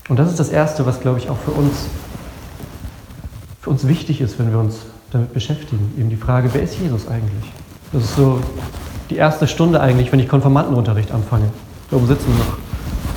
Und 0.08 0.18
das 0.18 0.30
ist 0.30 0.38
das 0.40 0.48
Erste, 0.48 0.86
was, 0.86 1.00
glaube 1.00 1.18
ich, 1.18 1.28
auch 1.28 1.38
für 1.38 1.50
uns, 1.50 1.86
für 3.60 3.70
uns 3.70 3.86
wichtig 3.86 4.20
ist, 4.20 4.38
wenn 4.38 4.50
wir 4.50 4.58
uns 4.58 4.78
damit 5.16 5.32
beschäftigen. 5.32 5.92
Eben 5.98 6.10
die 6.10 6.16
Frage, 6.16 6.50
wer 6.52 6.62
ist 6.62 6.78
Jesus 6.78 7.08
eigentlich? 7.08 7.50
Das 7.92 8.04
ist 8.04 8.16
so 8.16 8.40
die 9.10 9.16
erste 9.16 9.46
Stunde 9.46 9.80
eigentlich, 9.80 10.12
wenn 10.12 10.20
ich 10.20 10.28
Konfirmandenunterricht 10.28 11.12
anfange. 11.12 11.46
Da 11.90 11.96
oben 11.96 12.06
sitzen 12.06 12.30
noch 12.36 12.56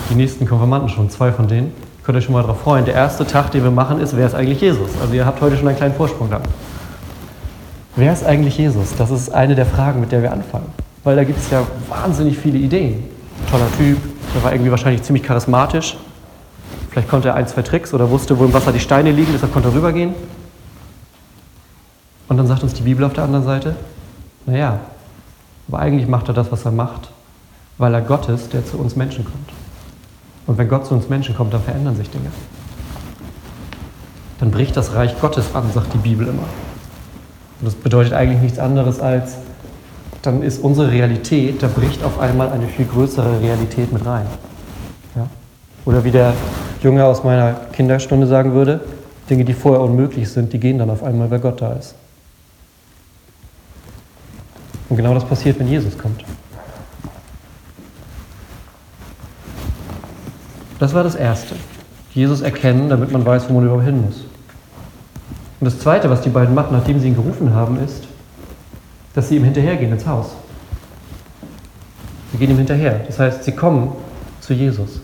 die 0.10 0.16
nächsten 0.16 0.46
Konfirmanden 0.46 0.90
schon, 0.90 1.10
zwei 1.10 1.32
von 1.32 1.48
denen. 1.48 1.72
Könnt 2.04 2.18
ihr 2.18 2.22
schon 2.22 2.34
mal 2.34 2.42
darauf 2.42 2.62
freuen. 2.62 2.86
Der 2.86 2.96
erste 2.96 3.26
Tag, 3.26 3.52
den 3.52 3.64
wir 3.64 3.72
machen, 3.72 4.00
ist, 4.00 4.16
wer 4.16 4.26
ist 4.26 4.34
eigentlich 4.34 4.62
Jesus? 4.62 4.90
Also 5.02 5.14
ihr 5.14 5.26
habt 5.26 5.42
heute 5.42 5.58
schon 5.58 5.68
einen 5.68 5.78
kleinen 5.78 5.94
Vorsprung 5.94 6.30
da. 6.30 6.42
Wer 7.96 8.14
ist 8.14 8.24
eigentlich 8.24 8.58
Jesus? 8.58 8.96
Das 8.98 9.12
ist 9.12 9.34
eine 9.34 9.56
der 9.56 9.66
Fragen, 9.66 10.00
mit 10.00 10.12
der 10.12 10.22
wir 10.22 10.32
anfangen. 10.32 10.68
Weil 11.04 11.16
da 11.16 11.24
gibt 11.24 11.40
es 11.40 11.50
ja 11.52 11.64
wahnsinnig 11.90 12.38
viele 12.38 12.58
Ideen. 12.58 13.04
Toller 13.52 13.72
Typ, 13.78 13.98
der 14.34 14.44
war 14.44 14.54
irgendwie 14.54 14.72
wahrscheinlich 14.72 15.04
ziemlich 15.04 15.24
charismatisch. 15.24 15.98
Vielleicht 16.92 17.10
konnte 17.10 17.30
er 17.30 17.36
ein, 17.36 17.48
zwei 17.48 17.62
Tricks 17.62 17.94
oder 17.94 18.10
wusste, 18.10 18.38
wo 18.40 18.46
im 18.46 18.54
Wasser 18.54 18.72
die 18.72 18.80
Steine 18.80 19.12
liegen, 19.12 19.32
deshalb 19.34 19.54
konnte 19.54 19.70
er 19.70 19.76
rübergehen. 19.76 20.14
Und 22.30 22.38
dann 22.38 22.48
sagt 22.48 22.64
uns 22.64 22.74
die 22.76 22.84
Bibel 22.84 23.04
auf 23.04 23.14
der 23.14 23.24
anderen 23.24 23.44
Seite, 23.44 23.76
naja, 24.46 24.80
aber 25.68 25.80
eigentlich 25.80 26.08
macht 26.08 26.28
er 26.28 26.34
das, 26.34 26.52
was 26.52 26.64
er 26.64 26.72
macht, 26.72 27.10
weil 27.78 27.94
er 27.94 28.02
Gott 28.02 28.30
ist, 28.30 28.54
der 28.54 28.66
zu 28.66 28.78
uns 28.78 28.96
Menschen 28.96 29.26
kommt. 29.26 29.50
Und 30.48 30.58
wenn 30.58 30.70
Gott 30.70 30.86
zu 30.86 30.94
uns 30.94 31.10
Menschen 31.10 31.36
kommt, 31.36 31.54
dann 31.54 31.62
verändern 31.62 31.96
sich 31.96 32.10
Dinge. 32.10 32.32
Dann 34.40 34.52
bricht 34.52 34.78
das 34.78 34.94
Reich 34.94 35.20
Gottes 35.20 35.54
an, 35.54 35.72
sagt 35.74 35.94
die 35.94 35.98
Bibel 35.98 36.28
immer. 36.28 36.48
Und 37.60 37.66
das 37.66 37.76
bedeutet 37.76 38.14
eigentlich 38.14 38.42
nichts 38.42 38.60
anderes 38.60 39.00
als, 39.00 39.36
dann 40.22 40.44
ist 40.44 40.64
unsere 40.64 40.92
Realität, 40.92 41.62
da 41.62 41.68
bricht 41.68 42.04
auf 42.04 42.20
einmal 42.20 42.50
eine 42.52 42.68
viel 42.68 42.86
größere 42.86 43.42
Realität 43.42 43.92
mit 43.92 44.06
rein. 44.06 44.26
Ja? 45.16 45.28
Oder 45.86 46.04
wie 46.04 46.12
der 46.12 46.34
Junge 46.84 47.06
aus 47.06 47.24
meiner 47.24 47.54
Kinderstunde 47.74 48.28
sagen 48.28 48.54
würde, 48.54 48.82
Dinge, 49.30 49.46
die 49.46 49.54
vorher 49.54 49.82
unmöglich 49.82 50.30
sind, 50.30 50.54
die 50.54 50.60
gehen 50.60 50.78
dann 50.78 50.90
auf 50.90 51.04
einmal, 51.04 51.30
weil 51.32 51.40
Gott 51.40 51.62
da 51.62 51.74
ist. 51.74 51.96
Und 54.90 54.98
genau 54.98 55.14
das 55.14 55.24
passiert, 55.24 55.60
wenn 55.60 55.68
Jesus 55.68 55.98
kommt. 55.98 56.24
Das 60.80 60.94
war 60.94 61.04
das 61.04 61.16
Erste. 61.16 61.56
Jesus 62.14 62.42
erkennen, 62.42 62.90
damit 62.90 63.12
man 63.12 63.26
weiß, 63.26 63.50
wo 63.50 63.54
man 63.54 63.66
überhaupt 63.66 63.86
hin 63.86 64.02
muss. 64.02 64.26
Und 65.60 65.66
das 65.66 65.80
Zweite, 65.80 66.10
was 66.10 66.22
die 66.22 66.30
beiden 66.30 66.56
machen, 66.56 66.70
nachdem 66.72 67.00
sie 67.00 67.10
ihn 67.10 67.16
gerufen 67.16 67.54
haben, 67.54 67.80
ist, 67.84 68.06
dass 69.14 69.30
sie 69.30 69.36
ihm 69.36 69.44
hinterhergehen 69.44 69.92
ins 69.92 70.08
Haus. 70.08 70.32
Sie 72.32 72.38
gehen 72.38 72.50
ihm 72.50 72.58
hinterher. 72.58 73.02
Das 73.06 73.20
heißt, 73.20 73.44
sie 73.44 73.52
kommen 73.52 73.92
zu 74.40 74.54
Jesus. 74.54 75.02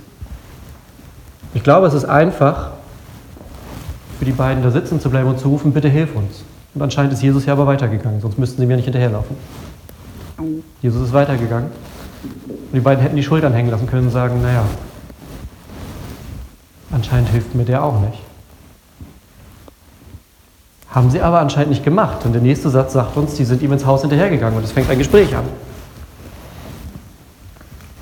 Ich 1.54 1.64
glaube, 1.64 1.88
es 1.88 1.94
ist 1.94 2.06
einfach, 2.06 2.72
für 4.18 4.26
die 4.26 4.32
beiden 4.32 4.64
da 4.64 4.72
sitzen 4.72 5.00
zu 5.00 5.10
bleiben 5.10 5.28
und 5.28 5.40
zu 5.40 5.50
rufen, 5.50 5.74
bitte 5.74 5.90
hilf 5.90 6.16
uns. 6.16 6.44
Und 6.74 6.82
anscheinend 6.82 7.14
ist 7.14 7.22
Jesus 7.22 7.46
ja 7.46 7.54
aber 7.54 7.68
weitergegangen, 7.68 8.22
sonst 8.22 8.38
müssten 8.38 8.62
sie 8.62 8.66
mir 8.66 8.76
nicht 8.76 8.86
hinterherlaufen. 8.86 9.36
Jesus 10.82 11.02
ist 11.02 11.14
weitergegangen. 11.14 11.70
Und 12.22 12.74
die 12.74 12.80
beiden 12.80 13.02
hätten 13.02 13.16
die 13.16 13.24
Schultern 13.24 13.54
hängen 13.54 13.70
lassen 13.70 13.88
können 13.88 14.08
und 14.08 14.12
sagen, 14.12 14.42
naja, 14.42 14.64
anscheinend 16.92 17.30
hilft 17.30 17.56
mir 17.56 17.66
der 17.66 17.84
auch 17.84 18.00
nicht. 18.02 18.20
Haben 20.90 21.12
sie 21.12 21.22
aber 21.22 21.40
anscheinend 21.40 21.70
nicht 21.72 21.84
gemacht. 21.84 22.26
Und 22.26 22.34
der 22.34 22.42
nächste 22.42 22.70
Satz 22.70 22.94
sagt 22.94 23.18
uns, 23.18 23.36
die 23.36 23.46
sind 23.46 23.62
ihm 23.62 23.72
ins 23.74 23.86
Haus 23.86 24.02
hinterhergegangen 24.02 24.58
und 24.58 24.64
es 24.64 24.72
fängt 24.72 24.90
ein 24.90 24.98
Gespräch 24.98 25.36
an. 25.36 25.44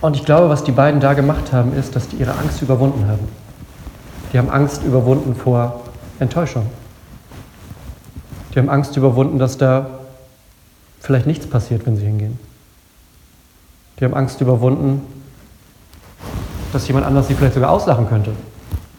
Und 0.02 0.16
ich 0.16 0.26
glaube, 0.26 0.50
was 0.50 0.64
die 0.64 0.72
beiden 0.72 1.00
da 1.00 1.14
gemacht 1.14 1.54
haben, 1.54 1.74
ist, 1.74 1.96
dass 1.96 2.10
die 2.10 2.18
ihre 2.18 2.38
Angst 2.38 2.62
überwunden 2.62 3.08
haben. 3.08 3.28
Die 4.32 4.38
haben 4.38 4.50
Angst 4.50 4.84
überwunden 4.84 5.34
vor 5.36 5.82
Enttäuschung. 6.20 6.66
Die 8.54 8.60
haben 8.60 8.70
Angst 8.70 8.98
überwunden, 8.98 9.40
dass 9.40 9.58
da 9.58 9.88
vielleicht 11.04 11.28
nichts 11.28 11.46
passiert, 11.46 11.86
wenn 11.86 11.98
sie 11.98 12.06
hingehen. 12.06 12.40
Die 14.00 14.06
haben 14.06 14.14
Angst 14.14 14.42
überwunden, 14.42 15.02
dass 16.72 16.88
jemand 16.88 17.06
anders 17.06 17.28
sie 17.28 17.36
vielleicht 17.36 17.54
sogar 17.54 17.70
auslachen 17.70 18.08
könnte. 18.08 18.32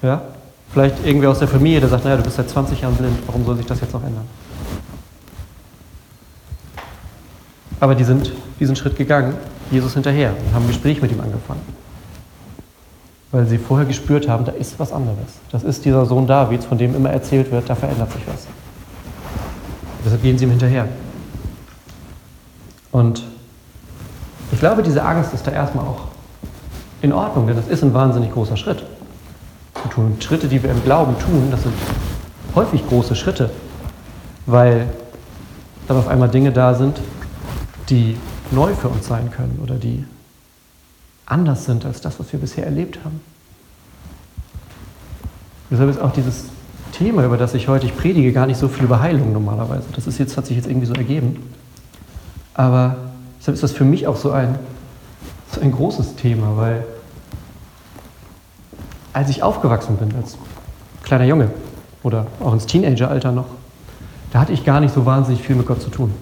Ja? 0.02 0.22
Vielleicht 0.70 1.04
irgendwer 1.04 1.30
aus 1.30 1.38
der 1.38 1.48
Familie, 1.48 1.80
der 1.80 1.88
sagt, 1.88 2.04
naja, 2.04 2.18
du 2.18 2.22
bist 2.22 2.36
seit 2.36 2.48
20 2.48 2.82
Jahren 2.82 2.94
blind, 2.94 3.18
warum 3.26 3.44
soll 3.44 3.56
sich 3.56 3.66
das 3.66 3.80
jetzt 3.80 3.94
noch 3.94 4.04
ändern? 4.04 4.26
Aber 7.80 7.94
die 7.94 8.04
sind 8.04 8.32
diesen 8.60 8.76
Schritt 8.76 8.96
gegangen, 8.96 9.34
Jesus 9.70 9.94
hinterher, 9.94 10.30
und 10.30 10.54
haben 10.54 10.64
ein 10.64 10.68
Gespräch 10.68 11.00
mit 11.00 11.10
ihm 11.10 11.20
angefangen. 11.20 11.62
Weil 13.32 13.46
sie 13.46 13.58
vorher 13.58 13.86
gespürt 13.86 14.28
haben, 14.28 14.44
da 14.44 14.52
ist 14.52 14.78
was 14.78 14.92
anderes. 14.92 15.40
Das 15.50 15.64
ist 15.64 15.84
dieser 15.84 16.04
Sohn 16.06 16.26
Davids, 16.26 16.66
von 16.66 16.78
dem 16.78 16.94
immer 16.94 17.10
erzählt 17.10 17.50
wird, 17.50 17.68
da 17.68 17.74
verändert 17.74 18.12
sich 18.12 18.22
was. 18.26 18.46
Deshalb 20.04 20.22
gehen 20.22 20.38
sie 20.38 20.44
ihm 20.44 20.50
hinterher. 20.50 20.86
Und 22.94 23.24
ich 24.52 24.60
glaube, 24.60 24.84
diese 24.84 25.02
Angst 25.02 25.34
ist 25.34 25.44
da 25.48 25.50
erstmal 25.50 25.84
auch 25.84 26.02
in 27.02 27.12
Ordnung, 27.12 27.48
denn 27.48 27.56
das 27.56 27.66
ist 27.66 27.82
ein 27.82 27.92
wahnsinnig 27.92 28.30
großer 28.30 28.56
Schritt 28.56 28.84
zu 29.82 29.88
tun. 29.88 30.16
Schritte, 30.20 30.46
die 30.46 30.62
wir 30.62 30.70
im 30.70 30.80
Glauben 30.84 31.18
tun, 31.18 31.48
das 31.50 31.64
sind 31.64 31.74
häufig 32.54 32.86
große 32.86 33.16
Schritte, 33.16 33.50
weil 34.46 34.86
dann 35.88 35.96
auf 35.96 36.06
einmal 36.06 36.28
Dinge 36.28 36.52
da 36.52 36.74
sind, 36.74 37.00
die 37.90 38.16
neu 38.52 38.72
für 38.74 38.88
uns 38.88 39.08
sein 39.08 39.28
können 39.32 39.58
oder 39.60 39.74
die 39.74 40.04
anders 41.26 41.64
sind 41.64 41.84
als 41.84 42.00
das, 42.00 42.20
was 42.20 42.32
wir 42.32 42.38
bisher 42.38 42.64
erlebt 42.64 43.00
haben. 43.04 43.20
Deshalb 45.68 45.90
ist 45.90 46.00
auch 46.00 46.12
dieses 46.12 46.44
Thema, 46.92 47.24
über 47.24 47.38
das 47.38 47.54
ich 47.54 47.66
heute 47.66 47.86
ich 47.86 47.96
predige, 47.96 48.32
gar 48.32 48.46
nicht 48.46 48.60
so 48.60 48.68
viel 48.68 48.84
über 48.84 49.00
Heilung 49.00 49.32
normalerweise. 49.32 49.86
Das 49.96 50.06
ist 50.06 50.18
jetzt, 50.18 50.36
hat 50.36 50.46
sich 50.46 50.56
jetzt 50.56 50.68
irgendwie 50.68 50.86
so 50.86 50.94
ergeben. 50.94 51.42
Aber 52.54 52.96
deshalb 53.38 53.54
ist 53.54 53.62
das 53.62 53.72
für 53.72 53.84
mich 53.84 54.06
auch 54.06 54.16
so 54.16 54.30
ein, 54.30 54.58
so 55.52 55.60
ein 55.60 55.72
großes 55.72 56.16
Thema, 56.16 56.56
weil 56.56 56.86
als 59.12 59.28
ich 59.28 59.42
aufgewachsen 59.42 59.96
bin, 59.96 60.14
als 60.16 60.36
kleiner 61.02 61.24
Junge 61.24 61.50
oder 62.02 62.26
auch 62.40 62.52
ins 62.52 62.66
Teenageralter 62.66 63.32
noch, 63.32 63.46
da 64.32 64.40
hatte 64.40 64.52
ich 64.52 64.64
gar 64.64 64.80
nicht 64.80 64.94
so 64.94 65.06
wahnsinnig 65.06 65.42
viel 65.42 65.56
mit 65.56 65.66
Gott 65.66 65.82
zu 65.82 65.90
tun. 65.90 66.12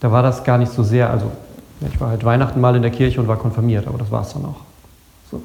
Da 0.00 0.12
war 0.12 0.22
das 0.22 0.44
gar 0.44 0.58
nicht 0.58 0.72
so 0.72 0.82
sehr, 0.82 1.10
also 1.10 1.30
ich 1.80 2.00
war 2.00 2.10
halt 2.10 2.24
Weihnachten 2.24 2.60
mal 2.60 2.76
in 2.76 2.82
der 2.82 2.90
Kirche 2.90 3.20
und 3.20 3.28
war 3.28 3.36
konfirmiert, 3.36 3.86
aber 3.86 3.98
das 3.98 4.10
war 4.10 4.22
es 4.22 4.32
dann 4.32 4.44
auch. 4.44 4.60
So. 5.30 5.42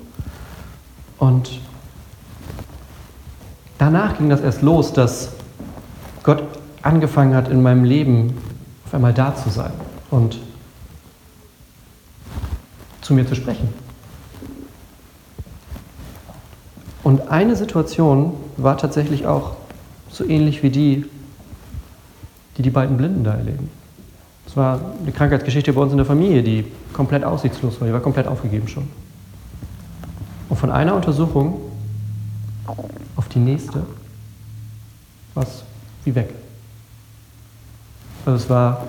Und 1.18 1.60
danach 3.78 4.18
ging 4.18 4.30
das 4.30 4.42
erst 4.42 4.62
los, 4.62 4.94
dass 4.94 5.32
Gott 6.24 6.44
angefangen 6.84 7.36
hat, 7.36 7.50
in 7.50 7.64
meinem 7.64 7.84
Leben 7.84 8.38
auf 8.88 8.94
einmal 8.94 9.14
da 9.14 9.36
zu 9.36 9.50
sein 9.50 9.72
und 10.12 10.40
zu 13.02 13.14
mir 13.14 13.28
zu 13.28 13.36
sprechen. 13.36 13.68
Und 17.04 17.30
eine 17.30 17.56
Situation 17.56 18.34
war 18.56 18.78
tatsächlich 18.78 19.28
auch 19.28 19.58
so 20.10 20.26
ähnlich 20.26 20.64
wie 20.64 20.70
die, 20.70 21.06
die 22.58 22.62
die 22.62 22.70
beiden 22.70 22.98
Blinden 22.98 23.24
da 23.24 23.34
erleben. 23.34 23.70
Es 24.46 24.56
war 24.56 24.80
eine 25.02 25.12
Krankheitsgeschichte 25.12 25.74
bei 25.74 25.82
uns 25.82 25.92
in 25.92 25.98
der 25.98 26.06
Familie, 26.06 26.42
die 26.42 26.66
komplett 26.94 27.26
aussichtslos 27.26 27.80
war. 27.80 27.88
Die 27.88 27.94
war 27.94 28.00
komplett 28.00 28.28
aufgegeben 28.28 28.70
schon. 28.70 28.88
Und 30.48 30.58
von 30.58 30.72
einer 30.72 30.96
Untersuchung 30.96 31.60
auf 33.18 33.28
die 33.28 33.40
nächste 33.40 33.86
war 35.34 35.44
es 35.44 35.64
wie 36.06 36.16
weg. 36.16 36.34
Also 38.28 38.44
es 38.44 38.50
war, 38.50 38.84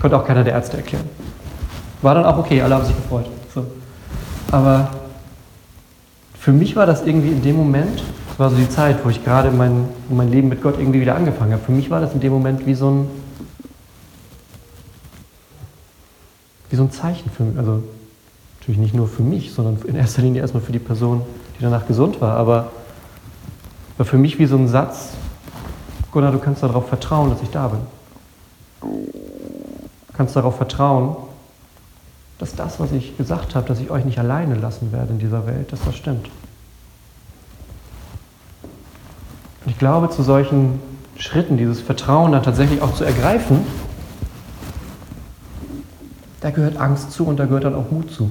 konnte 0.00 0.16
auch 0.16 0.26
keiner 0.26 0.44
der 0.44 0.54
Ärzte 0.54 0.78
erklären. 0.78 1.04
War 2.00 2.14
dann 2.14 2.24
auch 2.24 2.38
okay, 2.38 2.62
alle 2.62 2.74
haben 2.74 2.86
sich 2.86 2.96
gefreut. 2.96 3.26
So. 3.54 3.66
Aber 4.50 4.88
für 6.40 6.50
mich 6.50 6.74
war 6.74 6.86
das 6.86 7.06
irgendwie 7.06 7.28
in 7.28 7.42
dem 7.42 7.56
Moment, 7.56 8.02
das 8.30 8.38
war 8.38 8.48
so 8.48 8.56
die 8.56 8.68
Zeit, 8.70 9.04
wo 9.04 9.10
ich 9.10 9.22
gerade 9.22 9.50
mein, 9.50 9.90
mein 10.08 10.30
Leben 10.30 10.48
mit 10.48 10.62
Gott 10.62 10.78
irgendwie 10.78 11.02
wieder 11.02 11.16
angefangen 11.16 11.52
habe. 11.52 11.62
Für 11.62 11.72
mich 11.72 11.90
war 11.90 12.00
das 12.00 12.14
in 12.14 12.20
dem 12.20 12.32
Moment 12.32 12.64
wie 12.64 12.72
so 12.72 12.90
ein, 12.90 13.10
wie 16.70 16.76
so 16.76 16.84
ein 16.84 16.92
Zeichen 16.92 17.30
für 17.30 17.42
mich. 17.42 17.58
Also 17.58 17.82
natürlich 18.58 18.80
nicht 18.80 18.94
nur 18.94 19.06
für 19.06 19.22
mich, 19.22 19.52
sondern 19.52 19.76
in 19.86 19.96
erster 19.96 20.22
Linie 20.22 20.40
erstmal 20.40 20.62
für 20.62 20.72
die 20.72 20.78
Person, 20.78 21.20
die 21.58 21.62
danach 21.62 21.86
gesund 21.86 22.22
war. 22.22 22.38
Aber 22.38 22.70
war 23.98 24.06
für 24.06 24.16
mich 24.16 24.38
wie 24.38 24.46
so 24.46 24.56
ein 24.56 24.66
Satz, 24.66 25.10
Gunnar, 26.10 26.32
du 26.32 26.38
kannst 26.38 26.62
darauf 26.62 26.88
vertrauen, 26.88 27.28
dass 27.28 27.42
ich 27.42 27.50
da 27.50 27.68
bin. 27.68 27.80
Kannst 30.16 30.36
darauf 30.36 30.56
vertrauen, 30.56 31.16
dass 32.38 32.54
das, 32.54 32.80
was 32.80 32.92
ich 32.92 33.16
gesagt 33.16 33.54
habe, 33.54 33.66
dass 33.66 33.80
ich 33.80 33.90
euch 33.90 34.04
nicht 34.04 34.18
alleine 34.18 34.54
lassen 34.54 34.92
werde 34.92 35.12
in 35.12 35.18
dieser 35.18 35.46
Welt, 35.46 35.72
dass 35.72 35.82
das 35.84 35.96
stimmt. 35.96 36.28
Und 39.64 39.70
ich 39.70 39.78
glaube, 39.78 40.10
zu 40.10 40.22
solchen 40.22 40.80
Schritten, 41.16 41.56
dieses 41.56 41.80
Vertrauen 41.80 42.32
dann 42.32 42.42
tatsächlich 42.42 42.82
auch 42.82 42.94
zu 42.94 43.04
ergreifen, 43.04 43.60
da 46.40 46.50
gehört 46.50 46.76
Angst 46.76 47.12
zu 47.12 47.24
und 47.24 47.38
da 47.38 47.46
gehört 47.46 47.64
dann 47.64 47.74
auch 47.74 47.90
Mut 47.90 48.10
zu. 48.10 48.30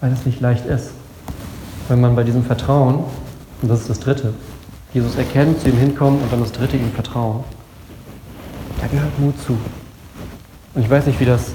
Weil 0.00 0.12
es 0.12 0.24
nicht 0.24 0.40
leicht 0.40 0.66
ist. 0.66 0.92
Wenn 1.88 2.00
man 2.00 2.14
bei 2.14 2.22
diesem 2.22 2.44
Vertrauen, 2.44 3.04
und 3.62 3.68
das 3.68 3.80
ist 3.80 3.90
das 3.90 3.98
Dritte, 3.98 4.34
Jesus 4.94 5.16
erkennt, 5.16 5.60
zu 5.60 5.68
ihm 5.68 5.76
hinkommen 5.76 6.22
und 6.22 6.32
dann 6.32 6.40
das 6.40 6.52
Dritte, 6.52 6.76
ihm 6.76 6.92
vertrauen, 6.92 7.42
da 8.80 8.86
gehört 8.86 9.18
Mut 9.18 9.34
zu. 9.40 9.58
Und 10.74 10.82
ich 10.82 10.90
weiß 10.90 11.06
nicht, 11.06 11.20
wie 11.20 11.24
das 11.24 11.52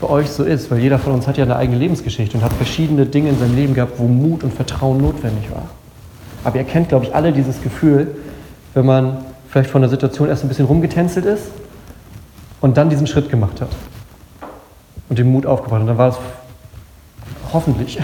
bei 0.00 0.08
euch 0.08 0.28
so 0.28 0.42
ist, 0.42 0.70
weil 0.70 0.78
jeder 0.78 0.98
von 0.98 1.12
uns 1.12 1.26
hat 1.26 1.36
ja 1.36 1.44
eine 1.44 1.56
eigene 1.56 1.78
Lebensgeschichte 1.78 2.36
und 2.36 2.44
hat 2.44 2.52
verschiedene 2.52 3.06
Dinge 3.06 3.30
in 3.30 3.38
seinem 3.38 3.54
Leben 3.54 3.74
gehabt, 3.74 3.98
wo 3.98 4.06
Mut 4.06 4.42
und 4.44 4.52
Vertrauen 4.52 4.98
notwendig 4.98 5.50
war. 5.50 5.68
Aber 6.44 6.56
ihr 6.56 6.64
kennt, 6.64 6.88
glaube 6.88 7.06
ich, 7.06 7.14
alle 7.14 7.32
dieses 7.32 7.62
Gefühl, 7.62 8.16
wenn 8.74 8.86
man 8.86 9.18
vielleicht 9.48 9.70
von 9.70 9.82
der 9.82 9.90
Situation 9.90 10.28
erst 10.28 10.44
ein 10.44 10.48
bisschen 10.48 10.66
rumgetänzelt 10.66 11.24
ist 11.24 11.44
und 12.60 12.76
dann 12.76 12.90
diesen 12.90 13.06
Schritt 13.06 13.30
gemacht 13.30 13.60
hat 13.60 13.68
und 15.08 15.18
den 15.18 15.30
Mut 15.30 15.46
aufgebaut. 15.46 15.80
Und 15.80 15.86
dann 15.86 15.98
war 15.98 16.08
es 16.08 16.16
hoffentlich 17.52 17.98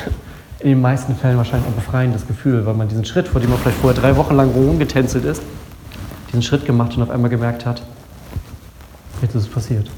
in 0.61 0.69
den 0.69 0.81
meisten 0.81 1.17
Fällen 1.17 1.39
wahrscheinlich 1.39 1.69
ein 1.69 1.75
befreiendes 1.75 2.27
Gefühl, 2.27 2.65
weil 2.67 2.75
man 2.75 2.89
diesen 2.89 3.05
Schritt, 3.05 3.29
vor 3.29 3.41
dem 3.41 3.51
man 3.51 3.59
vielleicht 3.59 3.79
vorher 3.79 4.01
drei 4.01 4.17
Wochen 4.17 4.37
lang 4.37 4.51
rumgetänzelt 4.51 5.25
ist, 5.25 5.43
diesen 6.29 6.43
Schritt 6.43 6.65
gemacht 6.65 6.97
und 6.97 7.03
auf 7.03 7.11
einmal 7.11 7.31
gemerkt 7.31 7.67
hat, 7.67 7.83
jetzt 9.23 9.35
ist 9.35 9.43
es 9.43 9.49
passiert. 9.49 9.91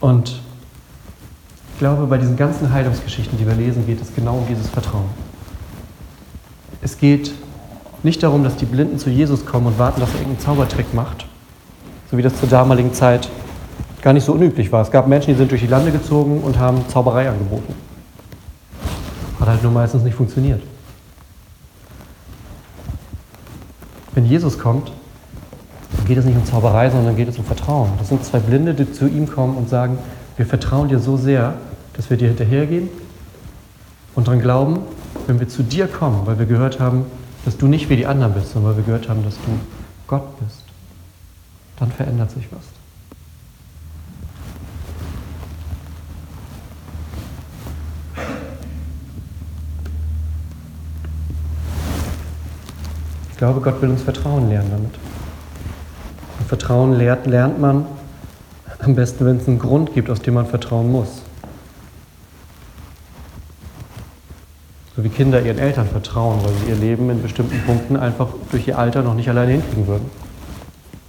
Und 0.00 0.40
ich 1.72 1.78
glaube, 1.78 2.06
bei 2.06 2.18
diesen 2.18 2.36
ganzen 2.36 2.72
Heilungsgeschichten, 2.72 3.38
die 3.38 3.46
wir 3.46 3.54
lesen, 3.54 3.86
geht 3.86 4.00
es 4.00 4.14
genau 4.14 4.38
um 4.38 4.46
dieses 4.48 4.68
Vertrauen. 4.68 5.10
Es 6.82 6.98
geht 6.98 7.32
nicht 8.02 8.22
darum, 8.22 8.44
dass 8.44 8.56
die 8.56 8.64
Blinden 8.64 8.98
zu 8.98 9.10
Jesus 9.10 9.44
kommen 9.44 9.66
und 9.66 9.78
warten, 9.78 10.00
dass 10.00 10.10
er 10.10 10.20
irgendeinen 10.20 10.40
Zaubertrick 10.40 10.94
macht, 10.94 11.26
so 12.10 12.16
wie 12.16 12.22
das 12.22 12.38
zur 12.38 12.48
damaligen 12.48 12.92
Zeit 12.94 13.28
gar 14.02 14.12
nicht 14.12 14.24
so 14.24 14.32
unüblich 14.32 14.70
war. 14.70 14.82
Es 14.82 14.90
gab 14.90 15.08
Menschen, 15.08 15.32
die 15.32 15.38
sind 15.38 15.50
durch 15.50 15.60
die 15.60 15.66
Lande 15.66 15.90
gezogen 15.90 16.40
und 16.40 16.58
haben 16.58 16.86
Zauberei 16.88 17.28
angeboten. 17.28 17.74
Hat 19.40 19.48
halt 19.48 19.62
nur 19.62 19.72
meistens 19.72 20.02
nicht 20.02 20.14
funktioniert. 20.14 20.62
Wenn 24.14 24.24
Jesus 24.24 24.58
kommt, 24.58 24.92
geht 26.08 26.16
es 26.16 26.24
nicht 26.24 26.36
um 26.36 26.44
Zauberei, 26.46 26.90
sondern 26.90 27.14
geht 27.14 27.28
es 27.28 27.38
um 27.38 27.44
Vertrauen. 27.44 27.90
Das 27.98 28.08
sind 28.08 28.24
zwei 28.24 28.38
Blinde, 28.38 28.72
die 28.72 28.90
zu 28.90 29.06
ihm 29.06 29.28
kommen 29.28 29.56
und 29.56 29.68
sagen, 29.68 29.98
wir 30.38 30.46
vertrauen 30.46 30.88
dir 30.88 30.98
so 30.98 31.16
sehr, 31.18 31.54
dass 31.92 32.08
wir 32.08 32.16
dir 32.16 32.28
hinterhergehen 32.28 32.88
und 34.14 34.26
daran 34.26 34.40
glauben, 34.40 34.80
wenn 35.26 35.38
wir 35.38 35.48
zu 35.48 35.62
dir 35.62 35.86
kommen, 35.86 36.26
weil 36.26 36.38
wir 36.38 36.46
gehört 36.46 36.80
haben, 36.80 37.04
dass 37.44 37.58
du 37.58 37.66
nicht 37.66 37.90
wie 37.90 37.96
die 37.96 38.06
anderen 38.06 38.32
bist, 38.32 38.52
sondern 38.52 38.70
weil 38.70 38.78
wir 38.78 38.84
gehört 38.84 39.08
haben, 39.08 39.22
dass 39.22 39.34
du 39.34 39.50
Gott 40.06 40.38
bist, 40.40 40.64
dann 41.78 41.92
verändert 41.92 42.30
sich 42.30 42.48
was. 42.50 42.62
Ich 53.30 53.36
glaube, 53.36 53.60
Gott 53.60 53.80
will 53.82 53.90
uns 53.90 54.02
Vertrauen 54.02 54.48
lernen 54.48 54.70
damit. 54.70 54.94
Vertrauen 56.48 56.94
lernt, 56.94 57.26
lernt 57.26 57.60
man 57.60 57.84
am 58.78 58.94
besten, 58.94 59.26
wenn 59.26 59.36
es 59.36 59.46
einen 59.46 59.58
Grund 59.58 59.92
gibt, 59.92 60.08
aus 60.08 60.22
dem 60.22 60.34
man 60.34 60.46
vertrauen 60.46 60.90
muss. 60.90 61.20
So 64.96 65.04
wie 65.04 65.10
Kinder 65.10 65.42
ihren 65.42 65.58
Eltern 65.58 65.86
vertrauen, 65.86 66.40
weil 66.42 66.52
sie 66.54 66.70
ihr 66.70 66.76
Leben 66.76 67.10
in 67.10 67.22
bestimmten 67.22 67.60
Punkten 67.66 67.96
einfach 67.96 68.28
durch 68.50 68.66
ihr 68.66 68.78
Alter 68.78 69.02
noch 69.02 69.14
nicht 69.14 69.28
alleine 69.28 69.52
hinkriegen 69.52 69.86
würden. 69.86 70.10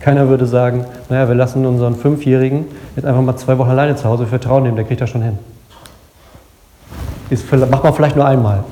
Keiner 0.01 0.27
würde 0.27 0.45
sagen, 0.45 0.85
naja, 1.07 1.27
wir 1.29 1.35
lassen 1.35 1.65
unseren 1.65 1.95
Fünfjährigen 1.95 2.65
jetzt 2.97 3.05
einfach 3.05 3.21
mal 3.21 3.37
zwei 3.37 3.57
Wochen 3.57 3.69
alleine 3.69 3.95
zu 3.95 4.05
Hause, 4.05 4.23
wir 4.23 4.27
vertrauen 4.27 4.65
dem, 4.65 4.75
der 4.75 4.83
kriegt 4.83 4.99
das 4.99 5.09
schon 5.09 5.21
hin. 5.21 5.39
Ist, 7.29 7.49
macht 7.51 7.83
man 7.83 7.93
vielleicht 7.93 8.17
nur 8.17 8.25
einmal. 8.25 8.63